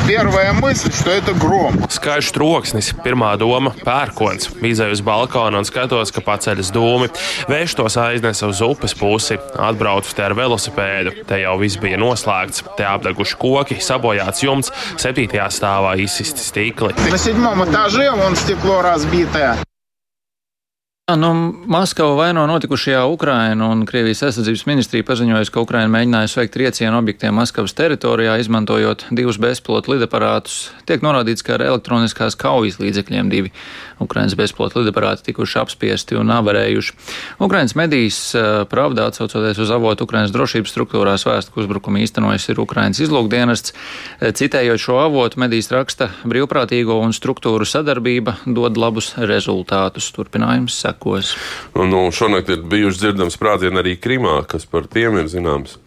Первая 0.08 0.54
мысль, 0.54 0.90
что 0.94 1.12
это 1.12 1.34
гром. 1.34 1.76
Skaļš 1.92 2.30
troksnis, 2.32 2.94
pirmā 3.04 3.34
doma - 3.36 3.88
pērkons. 3.88 4.48
Izēju 4.64 4.96
uz 4.96 5.02
balkonu 5.04 5.60
un 5.60 5.68
skatos, 5.68 6.14
ka 6.16 6.24
paceļas 6.24 6.72
dūmi. 6.72 7.12
Vējš 7.52 7.76
tos 7.76 7.98
aiznesa 8.00 8.48
uz 8.48 8.62
upes 8.64 8.96
pusi. 8.96 9.38
Atbraucu 9.60 10.16
te 10.16 10.24
ar 10.24 10.34
velosipēdu. 10.34 11.28
Te 11.28 11.42
jau 11.44 11.58
viss 11.60 11.76
bija 11.76 12.00
noslēgts. 12.00 12.64
Te 12.78 12.88
apdeguši 12.88 13.36
koki, 13.38 13.82
sabojāts 13.84 14.42
jumts, 14.42 14.72
septītajā 14.96 15.52
stāvā 15.52 15.98
izsisti 16.00 16.40
stikli. 16.40 16.96
На 17.12 17.18
седьмом 17.18 17.66
этаже 17.66 18.10
вон 18.16 18.36
стекло 18.36 18.82
разбитое. 18.82 19.58
Nu, 21.17 21.55
Maskava 21.67 22.15
vaino 22.17 22.45
notikušajā 22.47 23.03
Ukraina 23.11 23.67
un 23.69 23.83
Krievijas 23.87 24.23
aizsardzības 24.25 24.63
ministrija 24.67 25.05
paziņoja, 25.05 25.45
ka 25.53 25.61
Ukraina 25.61 25.91
mēģināja 25.93 26.31
veikt 26.39 26.55
triecienu 26.55 26.97
objektiem 26.97 27.35
Maskavas 27.37 27.75
teritorijā, 27.77 28.39
izmantojot 28.41 29.05
divus 29.11 29.37
bezpilotu 29.43 29.93
lidaparātus. 29.93 30.71
Tiek 30.89 31.05
norādīts, 31.05 31.45
ka 31.45 31.57
ar 31.59 31.67
elektroniskās 31.67 32.37
kaujas 32.39 32.79
līdzekļiem 32.81 33.33
divi 33.33 33.53
Ukrainas 34.01 34.37
bezpilotu 34.39 34.81
lidaparāti 34.81 35.27
tikuši 35.29 35.59
apspiesti 35.61 36.17
un 36.19 36.33
avarējuši. 36.33 36.95
Ukrainas 37.45 37.77
medijas 37.79 38.21
eh, 38.35 38.49
pravdā 38.71 39.09
atsaucoties 39.11 39.61
uz 39.63 39.75
avotu 39.75 40.07
Ukrainas 40.09 40.33
drošības 40.35 40.73
struktūrās 40.75 41.27
vēst, 41.29 41.53
ka 41.53 41.63
uzbrukumu 41.63 42.03
īstenojis 42.07 42.49
ir 42.53 42.63
Ukrainas 42.63 43.03
izlūkdienests. 43.05 43.75
Eh, 44.21 44.33
citējot 44.39 44.81
šo 44.81 44.99
avotu, 45.05 45.43
medijas 45.43 45.71
raksta 45.75 46.11
brīvprātīgo 46.25 46.99
un 47.03 47.13
struktūru 47.17 47.69
sadarbība 47.69 48.39
dod 48.47 48.81
labus 48.81 49.13
rezultātus. 49.19 50.11
Turpinājums 50.17 50.81
sekos. 51.03 51.37
Nu, 51.75 52.11
šonakt 52.13 52.49
ir 52.49 52.63
bijuši 52.63 52.99
dzirdams 52.99 53.37
sprādzieni 53.37 53.79
arī 53.79 53.97
Krimā, 54.01 54.45
kas 54.47 54.67
par 54.67 54.87
tiem 54.87 55.19
ir 55.19 55.27
zināms. 55.29 55.79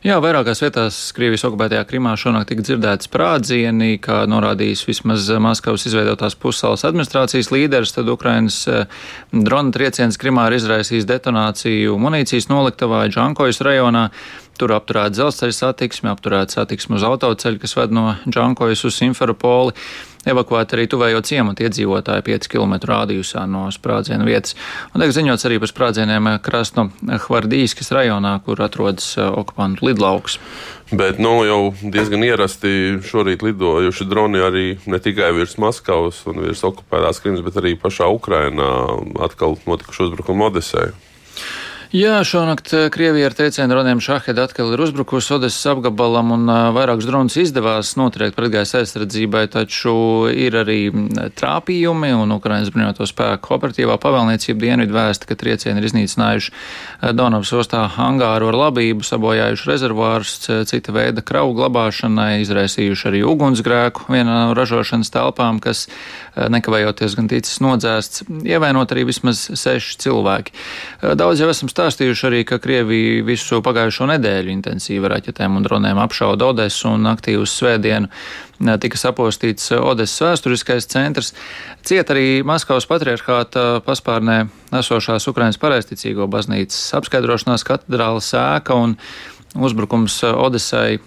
Jā, 0.00 0.16
vairākās 0.24 0.62
vietās 0.62 0.98
Krievijas 1.12 1.44
okupētajā 1.44 1.84
Krimā 1.84 2.14
šonakt 2.16 2.48
tika 2.48 2.64
dzirdēti 2.64 3.04
sprādzieni, 3.04 3.98
kā 4.00 4.22
norādījis 4.24 4.86
vismaz 4.88 5.28
Maskavas 5.36 5.84
izveidotās 5.84 6.34
pussalas 6.40 6.86
administrācijas 6.88 7.50
līderis, 7.52 7.92
tad 7.92 8.08
Ukrainas 8.08 8.62
eh, 8.68 8.86
drona 9.32 9.72
trieciens 9.76 10.16
Krimā 10.16 10.48
ir 10.48 10.56
izraisījis 10.56 11.08
detonāciju 11.08 11.98
munīcijas 12.00 12.48
noliktavā 12.48 13.04
Džankojas 13.12 13.60
rajonā. 13.60 14.08
Tur 14.58 14.74
apturēta 14.76 15.14
dzelzceļa 15.14 15.56
satiksme, 15.56 16.10
apturēta 16.12 16.58
satiksme 16.58 16.98
uz 16.98 17.04
autoceļa, 17.06 17.60
kas 17.62 17.76
ved 17.78 17.94
no 17.96 18.14
Džankojas 18.28 18.84
uz 18.88 18.98
Simferopoli. 18.98 19.76
Evakuēti 20.28 20.76
arī 20.76 20.84
tuvējo 20.90 21.22
ciematu 21.24 21.64
iedzīvotāji 21.64 22.26
5 22.26 22.48
km 22.52 22.74
rādījusā 22.90 23.46
no 23.48 23.62
sprādziena 23.72 24.26
vietas. 24.28 24.52
Un 24.92 25.00
tiek 25.00 25.14
ziņots 25.16 25.46
arī 25.48 25.56
par 25.62 25.70
sprādzieniem 25.70 26.28
Krasno 26.44 26.90
Hvardīskas 27.24 27.88
rajonā, 27.96 28.34
kur 28.44 28.60
atrodas 28.60 29.14
eh, 29.16 29.24
okupantu 29.24 29.88
lidlauks. 29.88 30.36
Bet 30.92 31.22
nu, 31.22 31.38
jau 31.46 31.60
diezgan 31.80 32.26
ierasti 32.26 32.98
šorīt 33.06 33.46
lidojuši 33.46 34.08
droni 34.10 34.44
arī 34.44 34.66
ne 34.90 35.00
tikai 35.00 35.30
virs 35.38 35.56
Maskavas 35.62 36.20
un 36.28 36.42
virs 36.44 36.66
okupētās 36.68 37.22
Krimas, 37.24 37.44
bet 37.46 37.56
arī 37.62 37.78
pašā 37.80 38.10
Ukrainā 38.12 38.72
atkal 39.24 39.56
notikuši 39.70 40.10
uzbrukumi 40.10 40.50
Odesai. 40.50 40.90
Jā, 41.90 42.20
šonakt 42.22 42.70
eh, 42.70 42.84
Krievija 42.86 43.26
ar 43.26 43.34
triecienu 43.34 43.72
droniem 43.72 43.98
Šahed 43.98 44.38
atkal 44.38 44.68
ir 44.70 44.78
uzbrukusi 44.84 45.32
Odesas 45.34 45.64
apgabalam 45.72 46.28
un 46.36 46.44
uh, 46.46 46.68
vairākus 46.70 47.08
dronus 47.08 47.34
izdevās 47.42 47.96
notriekt 47.98 48.36
pretgaisa 48.36 48.78
aizsardzībai, 48.78 49.48
taču 49.50 49.94
ir 50.30 50.54
arī 50.60 50.76
trāpījumi 51.34 52.12
un 52.14 52.30
Ukrainas 52.36 52.70
bruņoto 52.70 53.08
spēku 53.10 53.56
operatīvā 53.56 53.96
pavēlniecība 54.04 54.62
dienvidu 54.62 54.94
vēsta, 54.94 55.26
ka 55.26 55.34
triecieni 55.40 55.82
ir 55.82 55.88
iznīcinājuši 55.88 56.54
Donavas 57.18 57.50
ostā 57.58 57.82
hangāru 57.96 58.52
ar 58.52 58.60
labību, 58.60 59.02
sabojājuši 59.10 59.70
rezervārus 59.72 60.36
cita 60.70 60.94
veida 60.94 61.26
kravu 61.26 61.58
glabāšanai, 61.58 62.44
izraisījuši 62.44 63.10
arī 63.10 63.24
ugunsgrēku 63.26 64.06
vienā 64.14 64.44
no 64.44 64.54
ražošanas 64.54 65.10
telpām, 65.10 65.58
kas 65.58 65.88
nekavējoties 66.38 67.18
gan 67.18 67.34
ticis 67.34 67.58
nodzēsts, 67.66 68.28
ievainot 68.46 68.94
arī 68.94 69.08
vismaz 69.10 69.42
seši 69.58 69.98
cilvēki. 70.06 70.54
Daudz 71.18 71.42
jau 71.42 71.50
esam 71.50 71.72
stāstījuši 71.79 72.25
arī, 72.27 72.39
ka 72.47 72.57
Krievija 72.59 73.23
visu 73.27 73.61
pagājušo 73.63 74.07
nedēļu 74.11 74.51
intensīvi 74.53 75.11
raķetēm 75.11 75.55
un 75.55 75.63
dronēm 75.65 75.99
apšauda 76.03 76.49
Odesu 76.51 76.89
un 76.91 77.07
aktīvu 77.07 77.45
svētdienu 77.47 78.09
tika 78.81 78.99
sapostīts 78.99 79.71
Odesas 79.75 80.23
vēsturiskais 80.23 80.89
centrs. 80.91 81.33
Ciet 81.85 82.11
arī 82.11 82.41
Maskavas 82.47 82.87
patriarchāta 82.89 83.79
paspārnē 83.85 84.41
esošās 84.79 85.27
Ukrainas 85.31 85.59
pareisticīgo 85.61 86.27
baznīcas 86.31 86.81
apskaidrošanās 86.99 87.63
katedrāla 87.67 88.23
sēka 88.23 88.75
un 88.75 88.99
Uzbrukums 89.55 90.17
Odesai, 90.27 90.97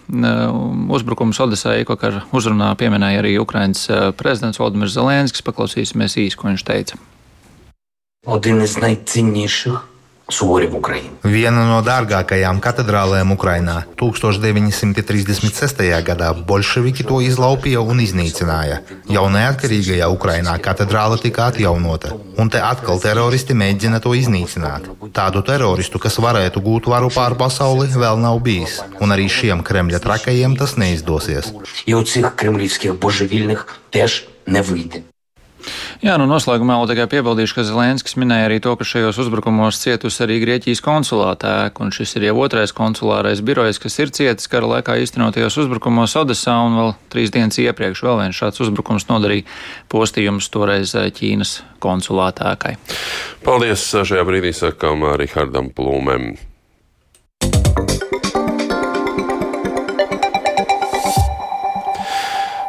uzbrukums 0.89 1.37
Odesai 1.37 1.83
Ikokar 1.83 2.23
uzrunā 2.33 2.71
pieminēja 2.81 3.19
arī 3.21 3.35
Ukrainas 3.37 3.83
prezidents 4.17 4.57
Valdimirs 4.57 4.95
Zelenskis. 4.95 5.45
Paklausīsimies 5.45 6.17
īsi, 6.17 6.33
ko 6.33 6.49
viņš 6.49 6.65
teica. 6.65 6.97
Один 8.25 8.61
із 8.61 8.77
найцінніших 8.77 9.87
Sūri 10.32 10.70
un 10.70 10.78
Ukraiņu. 10.78 11.10
Viena 11.28 11.66
no 11.68 11.82
dārgākajām 11.84 12.56
katedrālēm 12.64 13.34
Ukrainā 13.34 13.82
1936. 14.00 15.84
gadā 16.06 16.30
bolševiki 16.48 17.04
to 17.04 17.20
izlaupīja 17.20 17.82
un 17.84 18.00
iznīcināja. 18.00 18.80
Jau 19.12 19.26
neatkarīgajā 19.34 20.08
Ukrainā 20.08 20.56
katedrāle 20.64 21.20
tika 21.20 21.50
atjaunota, 21.52 22.16
un 22.40 22.48
te 22.48 22.62
atkal 22.64 23.02
teroristi 23.04 23.52
mēģina 23.52 24.00
to 24.00 24.16
iznīcināt. 24.16 24.88
Tādu 25.12 25.44
teroristu, 25.44 26.00
kas 26.00 26.16
varētu 26.16 26.64
gūt 26.64 26.88
varu 26.88 27.12
pār 27.12 27.36
pasauli, 27.36 27.92
vēl 27.92 28.16
nav 28.24 28.40
bijis, 28.40 28.80
un 29.04 29.12
arī 29.12 29.28
šiem 29.28 29.60
Kremļa 29.60 30.00
trakajiem 30.08 30.56
tas 30.56 30.78
neizdosies. 30.80 31.52
Jau 31.84 32.00
cik 32.00 32.32
kremļiskajiem 32.40 32.96
boževiļņiem 32.96 33.66
tieši 33.92 34.30
nevyjde. 34.56 35.04
Jā, 36.04 36.16
nu 36.20 36.26
noslēgumā 36.28 36.76
vēl 36.80 36.90
tikai 36.90 37.06
piebildīšu, 37.14 37.56
ka 37.56 37.64
Zelenskis 37.66 38.16
minēja 38.20 38.48
arī 38.48 38.60
to, 38.64 38.74
ka 38.76 38.86
šajos 38.88 39.18
uzbrukumos 39.24 39.80
cietusi 39.82 40.24
arī 40.26 40.38
Grieķijas 40.42 40.82
konsulāta 40.84 41.52
ēka, 41.64 41.84
un 41.84 41.94
šis 41.94 42.16
ir 42.18 42.28
jau 42.28 42.36
otrais 42.44 42.74
konsulārais 42.76 43.42
birojs, 43.44 43.80
kas 43.82 43.98
ir 44.02 44.12
cietis 44.14 44.50
kara 44.52 44.68
laikā 44.76 44.98
īstenotajos 45.04 45.58
uzbrukumos 45.64 46.16
Odesā, 46.20 46.56
un 46.66 46.78
vēl 46.80 46.94
trīs 47.14 47.34
dienas 47.34 47.60
iepriekš 47.62 48.04
vēl 48.04 48.24
viens 48.24 48.40
šāds 48.40 48.64
uzbrukums 48.64 49.08
nodarīja 49.10 49.48
postījums 49.92 50.50
toreiz 50.52 50.94
Ķīnas 50.94 51.60
konsulāta 51.84 52.52
ēkai. 52.54 52.76
Paldies! 53.44 53.86
Šajā 54.04 54.24
brīdī 54.28 54.52
sakām 54.56 55.06
Rihardam 55.20 55.72
Plūmēm. 55.72 56.34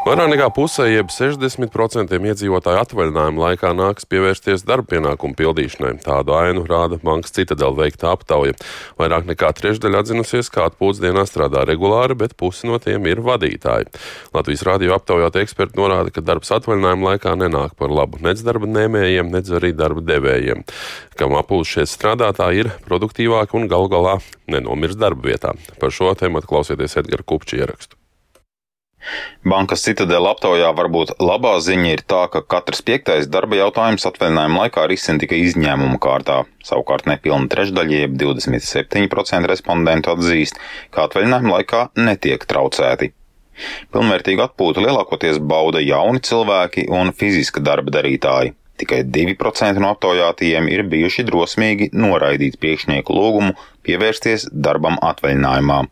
Vairāk 0.05 0.27
nekā 0.29 0.51
pusē, 0.53 0.83
jeb 0.85 1.07
60% 1.09 2.13
iedzīvotāju 2.13 2.77
atvaļinājuma 2.77 3.41
laikā 3.41 3.71
nāks 3.73 4.05
pievērsties 4.05 4.61
darba 4.61 4.91
pienākumu 4.91 5.33
pildīšanai. 5.39 5.95
Tādu 6.03 6.35
ainu 6.37 6.61
rāda 6.69 6.99
bankas 7.01 7.33
citadela 7.33 7.73
veikta 7.73 8.11
aptauja. 8.11 8.53
Vairāk 9.01 9.25
nekā 9.31 9.49
trešdaļa 9.57 10.03
atzinusies, 10.05 10.51
ka 10.53 10.67
atpūtas 10.69 11.01
dienā 11.01 11.25
strādā 11.25 11.65
regulāri, 11.65 12.19
bet 12.21 12.37
pusi 12.37 12.69
no 12.69 12.77
tiem 12.77 13.09
ir 13.09 13.23
vadītāji. 13.25 13.89
Latvijas 14.37 14.65
rādio 14.69 14.93
aptaujātie 14.93 15.41
eksperti 15.47 15.81
norāda, 15.81 16.13
ka 16.13 16.21
darbs 16.21 16.53
atvaļinājuma 16.53 17.09
laikā 17.09 17.33
nenāk 17.41 17.73
par 17.81 17.89
labu 17.89 18.21
nec 18.21 18.45
darba 18.45 18.69
ņēmējiem, 18.77 19.33
nec 19.33 19.49
arī 19.57 19.73
darba 19.73 20.05
devējiem. 20.05 20.61
Kam 21.17 21.33
apūšies 21.41 21.97
strādātāji 21.97 22.67
ir 22.67 22.73
produktīvāki 22.85 23.57
un 23.57 23.69
gal 23.73 23.89
galā 23.89 24.19
nenomirst 24.53 25.01
darba 25.01 25.31
vietā. 25.33 25.57
Par 25.81 25.89
šo 25.89 26.13
tēmu 26.13 26.45
klausieties 26.45 27.01
Edgara 27.01 27.25
Kupča 27.25 27.63
ierakstu. 27.65 28.04
Bankas 29.45 29.83
citadela 29.85 30.31
aptaujā 30.33 30.71
varbūt 30.77 31.15
labā 31.21 31.55
ziņa 31.61 31.91
ir 31.93 32.01
tā, 32.09 32.23
ka 32.33 32.41
katrs 32.41 32.81
piektais 32.85 33.29
darba 33.31 33.59
jautājums 33.59 34.07
atvaļinājuma 34.09 34.63
laikā 34.65 34.87
risina 34.89 35.21
tikai 35.21 35.43
izņēmuma 35.45 35.99
kārtā. 36.01 36.39
Savukārt 36.65 37.05
nepilna 37.09 37.49
trešdaļa, 37.51 38.01
jeb 38.05 38.17
27% 38.21 39.51
respondentu 39.51 40.15
atzīst, 40.15 40.57
ka 40.89 41.05
atvaļinājuma 41.05 41.55
laikā 41.59 41.85
netiek 42.01 42.47
traucēti. 42.49 43.11
Pilnvērtīgu 43.95 44.43
atpūtu 44.43 44.83
lielākoties 44.83 45.39
bauda 45.39 45.79
jauni 45.83 46.21
cilvēki 46.25 46.89
un 46.91 47.13
fiziska 47.15 47.63
darba 47.63 47.93
darītāji. 47.99 48.55
Tikai 48.75 49.05
2% 49.07 49.79
no 49.79 49.93
aptaujātajiem 49.93 50.65
ir 50.67 50.83
bijuši 50.91 51.23
drosmīgi 51.29 51.93
noraidīt 51.95 52.57
priekšnieku 52.59 53.15
lūgumu 53.15 53.53
pievērsties 53.87 54.49
darbam 54.51 54.99
atvaļinājumā. 55.11 55.85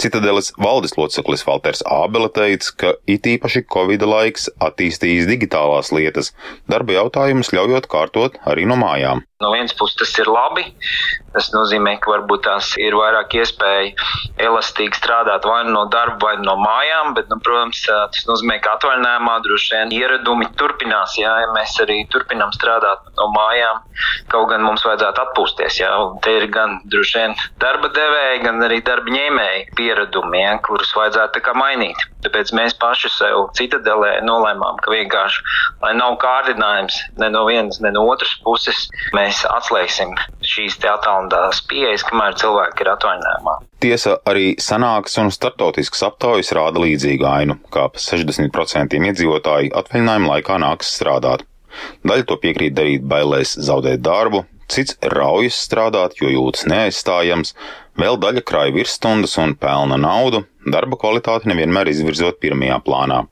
Citadeles 0.00 0.52
valdes 0.58 0.96
loceklis 0.98 1.44
Valters 1.46 1.82
Ābele 1.86 2.30
teica, 2.32 2.72
ka 2.76 2.94
it 3.10 3.28
īpaši 3.28 3.64
Covid 3.72 4.06
laiks 4.08 4.48
attīstījis 4.62 5.28
digitālās 5.30 5.92
lietas, 5.94 6.32
darba 6.70 6.96
jautājumus 6.98 7.52
ļaujot 7.54 7.90
kārtot 7.92 8.40
arī 8.48 8.66
no 8.68 8.78
mājām. 8.80 9.22
No 9.42 9.50
vienas 9.50 9.74
puses 9.74 9.98
tas 9.98 10.12
ir 10.22 10.28
labi. 10.30 10.62
Tas 11.32 11.48
nozīmē, 11.54 11.96
ka 12.02 12.10
varbūt 12.12 12.44
tās 12.44 12.68
ir 12.78 12.94
vairāk 12.94 13.32
iespēja 13.40 13.94
elastīgi 14.46 14.98
strādāt 14.98 15.46
vai 15.48 15.62
nu 15.64 15.72
no 15.72 15.84
darba, 15.90 16.18
vai 16.26 16.34
no 16.44 16.54
mājām, 16.60 17.14
bet, 17.16 17.30
nu, 17.32 17.38
protams, 17.42 17.80
tas 17.88 18.26
nozīmē, 18.28 18.58
ka 18.62 18.76
atvaļinājumā 18.76 19.38
droši 19.46 19.72
vien 19.74 19.94
ieradumi 19.96 20.50
turpinās, 20.60 21.16
jā, 21.18 21.32
ja 21.42 21.48
mēs 21.56 21.74
arī 21.82 22.02
turpinām 22.12 22.52
strādāt 22.54 23.08
no 23.16 23.30
mājām, 23.32 23.80
kaut 24.34 24.50
gan 24.52 24.62
mums 24.66 24.84
vajadzētu 24.86 25.24
atpūsties, 25.24 25.80
jā, 25.80 25.90
te 26.22 26.36
ir 26.36 26.46
gan 26.52 26.78
droši 26.92 27.22
vien 27.22 27.36
darba 27.64 27.88
devēji, 27.96 28.44
gan 28.44 28.60
arī 28.68 28.82
darba 28.84 29.16
ņēmēji 29.16 29.64
pieredumi, 29.82 30.42
jā, 30.42 30.54
kurus 30.66 30.92
vajadzētu 30.96 31.42
mainīt. 31.58 31.98
Tāpēc 32.22 32.52
mēs 32.54 32.76
paši 32.78 33.10
sev 33.10 33.48
citadelē 33.58 34.20
nolēmām, 34.26 34.78
ka 34.82 34.92
vienkārši, 34.94 35.42
lai 35.82 35.92
nav 35.98 36.16
kārdinājums 36.22 36.98
ne 37.18 37.30
no 37.34 37.44
vienas, 37.48 37.80
ne 37.82 37.90
no 37.94 38.04
otras 38.10 38.34
puses, 38.44 38.86
mēs 39.16 39.42
atslēgsim 39.50 40.14
šīs 40.46 40.78
attālinātās 40.78 41.62
pieejas, 41.70 42.06
kamēr 42.06 42.38
cilvēki 42.38 42.84
ir 42.84 42.92
atvaļinājumā. 42.94 43.56
Tiesa 43.82 44.16
arī 44.30 44.52
sanāks 44.62 45.18
un 45.18 45.32
startautisks 45.34 46.04
aptaujas 46.06 46.52
rāda 46.54 46.82
līdzīgu 46.84 47.26
ainu, 47.26 47.58
kā 47.74 47.88
60% 47.98 49.02
iedzīvotāji 49.10 49.74
atvaļinājuma 49.82 50.36
laikā 50.36 50.60
nāks 50.62 50.94
strādāt. 50.98 51.46
Daļa 52.06 52.28
to 52.28 52.36
piekrīt 52.38 52.76
darīt 52.76 53.06
bailēs 53.08 53.56
zaudēt 53.64 54.02
darbu, 54.04 54.44
cits 54.72 54.96
raujas 55.14 55.58
strādāt, 55.66 56.16
jo 56.20 56.30
jūtas 56.32 56.66
neaizstājams, 56.70 57.54
vēl 58.00 58.18
daļa 58.22 58.44
krāja 58.48 58.74
virsstundas 58.76 59.36
un 59.42 59.54
pelna 59.58 60.00
naudu, 60.00 60.44
darba 60.64 60.98
kvalitāti 61.00 61.52
nevienmēr 61.52 61.92
izvirzot 61.92 62.40
pirmajā 62.42 62.80
plānā. 62.86 63.22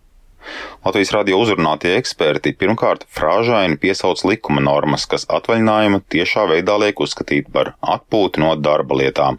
Latvijas 0.85 1.11
radio 1.13 1.39
uzrunātie 1.43 1.91
eksperti 1.99 2.55
pirmkārt 2.61 3.03
frāžaini 3.17 3.77
piesauc 3.83 4.23
likuma 4.25 4.63
normas, 4.65 5.05
kas 5.11 5.27
atvaļinājumu 5.39 6.01
tiešā 6.15 6.47
veidā 6.53 6.79
liek 6.81 7.03
uzskatīt 7.05 7.51
par 7.57 7.75
atpūtu 7.97 8.41
no 8.45 8.55
darba 8.69 8.97
lietām, 9.03 9.37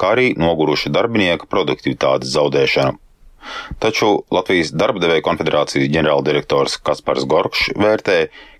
kā 0.00 0.14
arī 0.16 0.30
noguruša 0.40 0.94
darbinieka 0.94 1.50
produktivitātes 1.52 2.32
zaudēšanu. 2.38 2.96
Taču 3.82 4.10
Latvijas 4.34 4.72
darba 4.74 5.02
devēja 5.02 5.24
konfederācijas 5.26 5.90
ģenerāldirektors 5.94 6.78
Kaspars 6.84 7.26
Gorkšs 7.30 7.74
vērtē, 7.78 8.18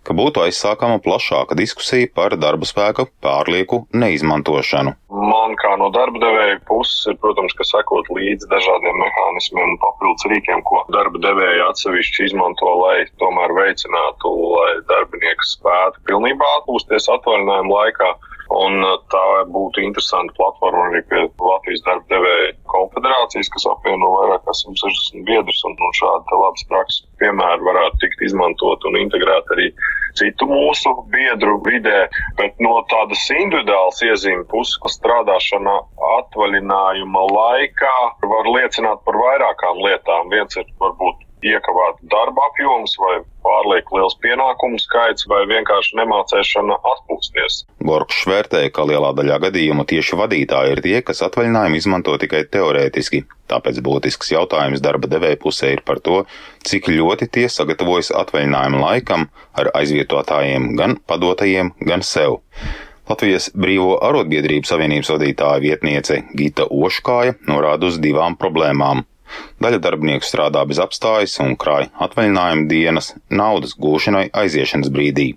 ka 0.09 0.15
būtu 0.17 0.41
aizsākama 0.41 1.03
plašāka 1.05 1.57
diskusija 1.59 2.09
par 2.17 2.37
darba 2.41 2.69
spēka 2.69 3.05
pārlieku 3.25 3.83
neizmantošanu. 3.93 4.95
Man 5.29 5.57
kā 5.61 5.75
no 5.81 5.91
darba 5.93 6.23
devēja 6.23 6.61
puses 6.71 7.11
ir, 7.11 7.19
protams, 7.21 7.53
ka 7.59 7.67
sekot 7.69 8.09
līdzi 8.17 8.49
dažādiem 8.53 8.97
mehānismiem 9.03 9.75
un 9.75 9.81
papildus 9.83 10.29
rīkiem, 10.33 10.63
ko 10.69 10.81
darba 10.95 11.21
devēja 11.27 11.69
atsevišķi 11.73 12.31
izmanto, 12.31 12.73
lai 12.85 13.05
tomēr 13.21 13.53
veicinātu, 13.59 14.33
lai 14.55 14.73
darbinieks 14.93 15.57
spētu 15.59 16.05
pilnībā 16.09 16.55
atpūsties 16.61 17.11
atvaļinājuma 17.19 17.75
laikā. 17.75 18.13
Un 18.49 18.81
uh, 18.81 18.95
tā 19.13 19.25
būtu 19.53 19.83
interesanta 19.85 20.33
platforma 20.39 20.87
arī 20.89 21.03
pie 21.11 21.27
Latvijas 21.37 21.83
darba 21.85 22.09
devēja 22.15 22.55
konfederācijas, 22.73 23.51
kas 23.53 23.67
apvieno 23.69 24.09
vairāk 24.15 24.47
kā 24.47 24.55
160 24.57 25.27
biedrus. 25.29 25.61
Un, 25.69 25.77
un 25.77 25.95
šāda 25.99 26.41
labas 26.41 26.65
prakses 26.71 27.05
piemēra 27.21 27.61
varētu 27.67 28.01
tikt 28.07 28.25
izmantot 28.31 28.89
un 28.89 28.97
integrēt 29.03 29.53
arī 29.53 29.69
citu 30.17 30.49
mūsu 30.49 30.95
biedru 31.13 31.59
vidē. 31.69 32.07
Bet 32.41 32.57
no 32.65 32.79
tādas 32.89 33.29
individuālas 33.37 34.01
iezīmes 34.09 34.49
puses, 34.49 34.97
strādāšana 34.97 35.77
atvaļinājuma 36.17 37.29
laikā 37.37 37.97
var 38.33 38.53
liecināt 38.57 39.05
par 39.05 39.21
vairākām 39.29 39.85
lietām. 39.85 40.33
Viens 40.33 40.57
ir 40.57 40.73
varbūt 40.81 41.28
iekavēt 41.47 42.01
darba 42.13 42.47
apjoms 42.49 42.95
vai 43.01 43.19
pārlieku 43.47 43.99
liels 43.99 44.17
pienākumu 44.23 44.81
skaits 44.83 45.27
vai 45.31 45.45
vienkārši 45.51 45.99
nemācēšana 46.01 46.79
atpūsties. 46.93 47.61
Gorkšs 47.89 48.27
vērtēja, 48.31 48.73
ka 48.75 48.87
lielā 48.89 49.13
daļā 49.17 49.39
gadījumu 49.47 49.87
tieši 49.89 50.19
vadītāji 50.21 50.75
ir 50.75 50.83
tie, 50.85 50.97
kas 51.07 51.23
atvaļinājumu 51.29 51.81
izmanto 51.81 52.17
tikai 52.21 52.45
teorētiski. 52.53 53.25
Tāpēc 53.49 53.79
būtisks 53.85 54.35
jautājums 54.35 54.83
darba 54.85 55.09
devēja 55.09 55.39
pusē 55.41 55.73
ir 55.77 55.85
par 55.87 56.03
to, 56.05 56.25
cik 56.69 56.91
ļoti 56.93 57.31
tie 57.33 57.47
sagatavojas 57.53 58.13
atvaļinājuma 58.25 58.83
laikam 58.83 59.31
ar 59.57 59.73
aizvietotājiem 59.79 60.75
gan 60.77 60.99
padotajiem, 61.09 61.73
gan 61.89 62.05
sev. 62.05 62.43
Latvijas 63.09 63.49
Brīvo 63.57 63.95
arotbiedrību 64.05 64.69
savienības 64.69 65.15
vadītāja 65.15 65.63
vietniece 65.65 66.19
Gita 66.37 66.67
Oškāja 66.69 67.39
norāda 67.49 67.89
uz 67.89 67.97
divām 68.05 68.37
problēmām. 68.37 69.07
Daļa 69.63 69.81
darbinieku 69.85 70.27
strādā 70.27 70.65
bez 70.71 70.81
apstājas 70.83 71.39
un 71.45 71.57
krāj 71.61 71.91
atvaļinājuma 72.07 72.69
dienas 72.71 73.13
naudas 73.31 73.77
gūšanai 73.81 74.29
aiziešanas 74.43 74.93
brīdī 74.95 75.33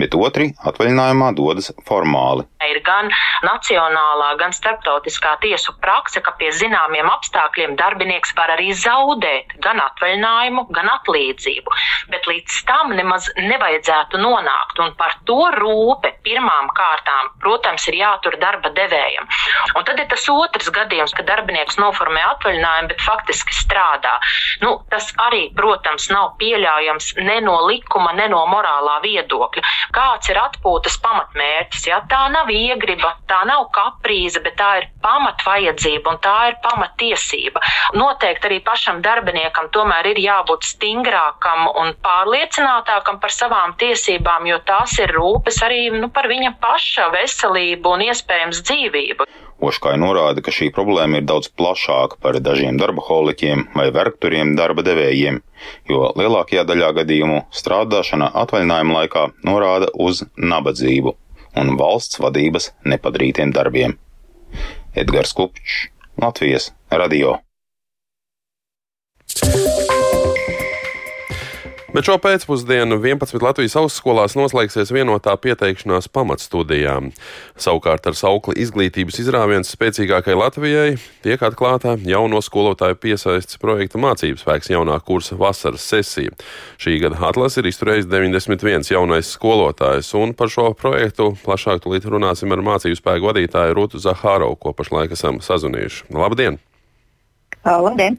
bet 0.00 0.14
otri 0.18 0.50
atvaļinājumā 0.68 1.32
dodas 1.38 1.70
formāli. 1.88 2.46
Ir 2.62 2.78
gan 2.86 3.10
nacionālā, 3.42 4.32
gan 4.40 4.54
starptautiskā 4.54 5.34
tiesu 5.42 5.74
prakse, 5.82 6.22
ka 6.24 6.34
pie 6.38 6.52
zināmiem 6.54 7.08
apstākļiem 7.10 7.74
darbinieks 7.78 8.34
var 8.38 8.52
arī 8.54 8.70
zaudēt 8.76 9.56
gan 9.64 9.80
atvaļinājumu, 9.82 10.66
gan 10.76 10.90
atlīdzību. 10.94 11.74
Bet 12.12 12.28
līdz 12.30 12.60
tam 12.68 12.94
nemaz 12.96 13.28
nevajadzētu 13.38 14.20
nonākt. 14.22 14.80
Un 14.82 14.94
par 14.98 15.16
to 15.28 15.40
rūpe 15.58 16.14
pirmām 16.26 16.70
kārtām, 16.78 17.32
protams, 17.42 17.86
ir 17.90 17.98
jātur 18.00 18.38
darba 18.42 18.70
devējam. 18.76 19.28
Un 19.76 19.86
tad 19.88 20.00
ir 20.00 20.08
tas 20.10 20.26
otrs 20.32 20.70
gadījums, 20.74 21.14
kad 21.16 21.28
darbinieks 21.28 21.78
noformē 21.82 22.22
atvaļinājumu, 22.36 22.92
bet 22.94 23.04
faktiski 23.04 23.56
strādā. 23.58 24.14
Nu, 24.62 24.76
tas 24.92 25.10
arī, 25.26 25.48
protams, 25.58 26.08
nav 26.14 26.36
pieļaujams 26.40 27.14
ne 27.26 27.40
no 27.44 27.58
likuma, 27.66 28.14
ne 28.16 28.28
no 28.32 28.44
morālā 28.50 29.00
viedokļa 29.04 29.51
viedokļa. 29.52 29.92
Kāds 29.92 30.30
ir 30.30 30.38
atpūtas 30.40 30.98
pamatmērķis? 31.02 31.86
Ja? 31.88 32.00
Tā 32.08 32.30
nav 32.32 32.50
iegriba, 32.50 33.16
tā 33.28 33.44
nav 33.46 33.70
kaprīze, 33.72 34.40
bet 34.42 34.56
tā 34.56 34.80
ir 34.80 34.88
pamatvajadzība 35.02 36.10
un 36.10 36.18
tā 36.22 36.48
ir 36.50 36.56
pamatiesība. 36.62 37.60
Noteikti 37.94 38.48
arī 38.48 38.60
pašam 38.64 39.02
darbiniekam 39.02 39.70
tomēr 39.72 40.12
ir 40.12 40.18
jābūt 40.22 40.64
stingrākam 40.64 41.68
un 41.76 41.94
pārliecinātākam 42.02 43.20
par 43.20 43.30
savām 43.30 43.76
tiesībām, 43.76 44.46
jo 44.46 44.58
tās 44.64 44.98
ir 44.98 45.12
rūpes 45.12 45.62
arī 45.62 45.90
nu, 45.92 46.08
par 46.08 46.28
viņa 46.28 46.56
paša 46.60 47.10
veselību 47.12 47.96
un 47.96 48.08
iespējams 48.08 48.62
dzīvību. 48.62 49.28
Oškai 49.62 49.94
norāda, 49.94 50.42
ka 50.42 50.50
šī 50.50 50.72
problēma 50.74 51.20
ir 51.20 51.26
daudz 51.28 51.46
plašāka 51.54 52.18
par 52.18 52.34
dažiem 52.42 52.80
darba 52.80 53.04
holiķiem 53.06 53.68
vai 53.76 53.92
vergturiem 53.94 54.56
darba 54.58 54.82
devējiem, 54.82 55.38
jo 55.90 56.10
lielākajā 56.18 56.64
daļā 56.68 56.92
gadījumu 57.00 57.42
strādāšana 57.54 58.30
atvaļinājuma 58.44 58.98
laikā 59.00 59.26
norāda 59.48 59.90
uz 60.06 60.24
nabadzību 60.36 61.16
un 61.62 61.74
valsts 61.80 62.20
vadības 62.22 62.72
nepadarītiem 62.88 63.54
darbiem. 63.54 63.96
Edgars 64.96 65.32
Kupčs, 65.36 65.88
Latvijas 66.20 66.72
radio. 66.90 67.38
Bet 71.92 72.06
šo 72.08 72.14
pēcpusdienu 72.24 72.96
11 73.04 73.42
Latvijas 73.44 73.74
augstskolās 73.76 74.32
noslēgsies 74.32 74.88
vienotā 74.96 75.34
pieteikšanās 75.36 76.06
pamatstudijām. 76.08 77.10
Savukārt 77.60 78.08
ar 78.08 78.16
saukli 78.16 78.56
izglītības 78.64 79.20
izrāviens 79.20 79.74
spēcīgākai 79.76 80.32
Latvijai 80.40 80.94
tiek 81.20 81.44
atklāta 81.44 81.98
jauno 82.08 82.40
skolotāju 82.40 82.96
piesaistes 83.02 83.60
projekta 83.60 84.00
mācības 84.00 84.40
spēks 84.40 84.72
jaunā 84.72 84.96
kursa 85.04 85.36
vasaras 85.36 85.84
sesija. 85.92 86.32
Šī 86.80 86.96
gada 87.04 87.20
atlase 87.28 87.60
ir 87.60 87.68
izturējis 87.68 88.08
91 88.08 88.88
jaunais 88.94 89.36
skolotājs, 89.36 90.14
un 90.16 90.32
par 90.32 90.48
šo 90.48 90.70
projektu 90.72 91.34
plašāk 91.44 91.84
tulīt 91.84 92.08
runāsim 92.08 92.56
ar 92.56 92.64
mācību 92.72 93.04
spēku 93.04 93.34
vadītāju 93.34 93.76
Rūtu 93.76 94.00
Zahārovu, 94.00 94.56
ko 94.64 94.72
pašlaik 94.80 95.12
esam 95.12 95.44
sazunījuši. 95.44 96.08
Labdien! 96.16 96.62
Labdien! 97.62 98.16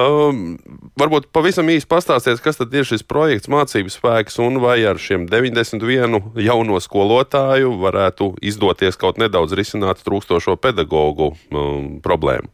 Um, 0.00 0.54
varbūt 0.96 1.28
pavisam 1.34 1.68
īsi 1.68 1.88
pastāstiet, 1.90 2.40
kas 2.40 2.56
tad 2.56 2.72
ir 2.72 2.86
šis 2.88 3.04
projekts 3.04 3.50
mācības 3.52 3.98
spēks 3.98 4.40
un 4.40 4.56
vai 4.62 4.78
ar 4.88 5.00
šiem 5.00 5.26
91 5.28 6.40
jauno 6.40 6.80
skolotāju 6.80 7.74
varētu 7.82 8.32
izdoties 8.40 8.96
kaut 9.00 9.20
nedaudz 9.20 9.52
risināt 9.58 10.00
trūkstošo 10.06 10.56
pedagoģu 10.64 11.28
um, 11.28 11.90
problēmu. 12.04 12.48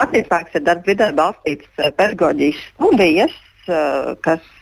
Mācības 0.00 0.28
spēks 0.30 0.56
ir 0.56 0.64
darbs 0.64 0.88
vidē 0.88 1.10
balstīts 1.16 1.68
pedagoģijas 2.00 2.64
studijas, 2.72 3.36
kas 4.24 4.52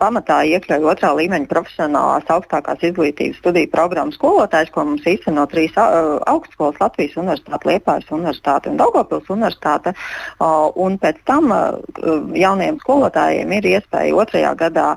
pamatā 0.00 0.40
iekļauj 0.50 0.88
otrā 0.92 1.12
līmeņa 1.18 1.48
profesionālās 1.50 2.30
augstākās 2.32 2.82
izglītības 2.90 3.38
studiju 3.42 3.70
programmu 3.72 4.14
skolotājs, 4.16 4.72
ko 4.74 4.84
mums 4.88 5.06
īsteno 5.08 5.46
trīs 5.50 5.76
uh, 5.78 6.18
augstskolas 6.30 6.80
Latvijas 6.82 7.16
Universitāte, 7.20 7.70
Liepājas 7.70 8.10
Universitāte 8.14 8.72
un 8.72 8.80
Daugopils 8.80 9.30
Universitāte. 9.30 9.94
Uh, 10.38 10.68
un 10.74 10.98
pēc 11.00 11.20
tam 11.28 11.52
jauniem 12.36 12.78
skolotājiem 12.82 13.52
ir 13.58 13.72
iespēja 13.76 14.16
otrajā 14.22 14.52
gadā 14.58 14.90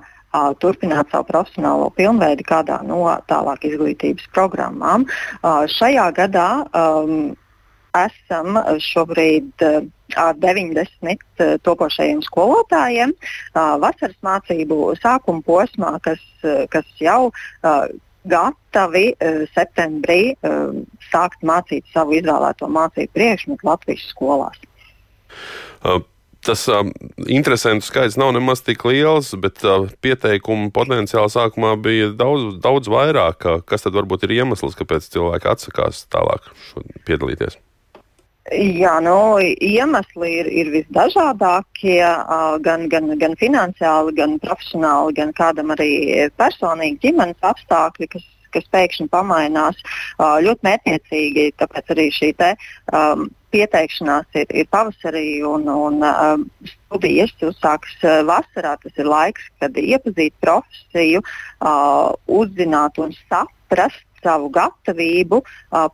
turpināt 0.59 1.11
savu 1.11 1.27
profesionālo 1.29 1.91
pilnveidi 1.93 2.45
kādā 2.47 2.79
no 2.87 3.05
tālāk 3.29 3.67
izglītības 3.69 4.25
programmām. 4.33 5.05
Šajā 5.43 6.07
gadā 6.17 6.47
um, 6.73 7.35
esam 7.93 8.57
šobrīd 8.81 9.65
90 10.15 10.87
uh, 11.13 11.55
topošajiem 11.65 12.23
skolotājiem 12.25 13.13
uh, 13.13 13.75
vasaras 13.83 14.17
mācību 14.25 14.93
sākuma 15.01 15.43
posmā, 15.45 15.95
kas, 16.03 16.23
kas 16.73 16.87
jau 17.01 17.31
gatavi 18.23 19.05
septembrī 19.51 20.35
sākt 21.11 21.43
mācīt 21.43 21.87
savu 21.91 22.15
izvēlēto 22.19 22.69
mācību 22.71 23.11
priekšmetu 23.15 23.67
Latvijas 23.67 24.05
skolās. 24.11 24.59
Tas 26.43 26.65
uh, 26.67 26.83
interesantu 27.31 27.85
skaits 27.87 28.17
nav 28.19 28.33
nemaz 28.35 28.59
tik 28.67 28.83
liels, 28.83 29.31
bet 29.39 29.63
uh, 29.63 29.87
pieteikumu 30.03 30.73
potenciāli 30.75 31.31
sākumā 31.31 31.77
bija 31.79 32.09
daudz, 32.19 32.57
daudz 32.63 32.91
vairāk. 32.91 33.47
Kas 33.67 33.85
tad 33.85 33.95
varbūt 33.95 34.27
ir 34.27 34.35
iemesls, 34.41 34.75
kāpēc 34.75 35.07
cilvēki 35.13 35.51
atsakās 35.53 36.03
tālāk 36.11 36.51
piedalīties? 37.07 37.55
Jā, 38.51 38.97
nu, 38.99 39.39
iemesli 39.39 40.29
ir, 40.41 40.47
ir 40.51 40.71
visdažādākie, 40.73 42.01
gan, 42.65 42.89
gan, 42.91 43.13
gan 43.21 43.37
finansiāli, 43.39 44.11
gan 44.17 44.35
profesionāli, 44.43 45.15
gan 45.15 45.31
kādam 45.37 45.71
arī 45.71 46.27
personīgi 46.35 46.99
ģimenes 47.05 47.39
apstākļi, 47.39 48.09
kas, 48.11 48.27
kas 48.51 48.67
pēkšņi 48.75 49.07
pamainās 49.15 49.79
ļoti 50.19 50.67
mērķiecīgi. 50.67 51.47
Tāpēc 51.55 51.95
arī 51.95 52.09
šī 52.11 52.33
te, 52.35 52.51
um, 52.91 53.29
pieteikšanās 53.55 54.27
ir, 54.35 54.51
ir 54.51 54.67
pavasarī 54.75 55.39
un, 55.47 55.63
un 55.71 56.03
um, 56.03 56.47
studijas 56.73 57.31
uzsākas 57.47 57.95
vasarā. 58.27 58.75
Tas 58.83 58.99
ir 58.99 59.07
laiks, 59.07 59.47
kad 59.63 59.79
iepazīt 59.79 60.35
profesiju, 60.43 61.23
uh, 61.23 62.11
uzzināt 62.27 62.99
un 62.99 63.15
saprast 63.29 64.03
savu 64.23 64.49
gatavību 64.53 65.41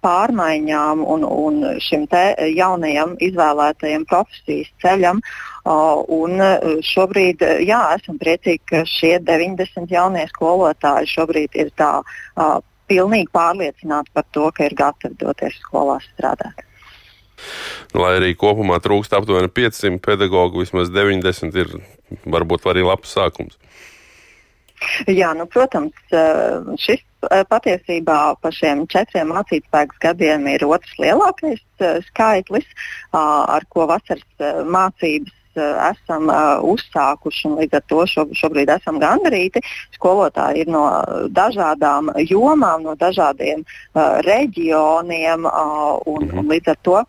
pārmaiņām 0.06 1.04
un, 1.04 1.26
un 1.26 1.60
šim 1.84 2.08
jaunajam 2.56 3.16
izvēlētajam 3.20 4.06
profesijas 4.10 4.72
ceļam. 4.84 5.22
Un 5.66 6.42
šobrīd 6.86 7.44
jā, 7.68 7.82
esam 8.00 8.18
priecīgi, 8.22 8.64
ka 8.72 8.86
šie 8.88 9.18
90 9.26 9.92
jaunie 9.92 10.26
skolotāji 10.32 11.12
šobrīd 11.14 11.60
ir 11.60 11.74
tā 11.78 12.00
pilnīgi 12.90 13.30
pārliecināti 13.36 14.14
par 14.14 14.26
to, 14.34 14.50
ka 14.56 14.66
ir 14.66 14.76
gatavi 14.78 15.20
doties 15.20 15.60
skolās 15.62 16.08
strādāt. 16.16 16.66
Lai 17.96 18.16
arī 18.18 18.34
kopumā 18.38 18.80
trūkst 18.84 19.14
aptuveni 19.16 19.50
500 19.56 20.02
pedagoģu, 20.04 20.64
vismaz 20.66 20.92
90 20.94 21.60
ir 21.62 21.76
varbūt 22.28 22.68
arī 22.70 22.84
labs 22.86 23.14
sākums. 23.16 23.56
Jā, 25.08 25.32
nu, 25.36 25.46
protams, 25.52 25.96
šis 26.80 27.04
patiesībā 27.22 28.20
par 28.42 28.56
šiem 28.56 28.86
četriem 28.92 29.34
mācībspēku 29.34 30.00
gadiem 30.04 30.48
ir 30.48 30.64
otrs 30.68 30.94
lielākais 31.02 31.60
skaitlis, 32.08 32.68
ar 33.12 33.66
ko 33.74 33.88
vasaras 33.92 34.66
mācības 34.68 35.36
esam 35.58 36.30
uh, 36.30 36.60
uzsākuši 36.62 37.48
un 37.50 37.58
līdz 37.60 37.80
ar 37.80 37.86
to 37.90 38.04
šo, 38.10 38.26
šobrīd 38.38 38.70
esam 38.74 39.00
gandarīti. 39.02 39.62
Skolotāji 39.96 40.64
ir 40.64 40.72
no 40.72 40.84
dažādām 41.36 42.12
jomām, 42.30 42.84
no 42.86 42.96
dažādiem 43.00 43.64
uh, 43.64 44.20
reģioniem 44.26 45.48
uh, 45.50 45.98
un, 46.10 46.30
un 46.30 46.52
līdz 46.52 46.74
ar 46.74 46.80
to 46.86 46.98
uh, 47.02 47.08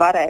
varē, 0.00 0.26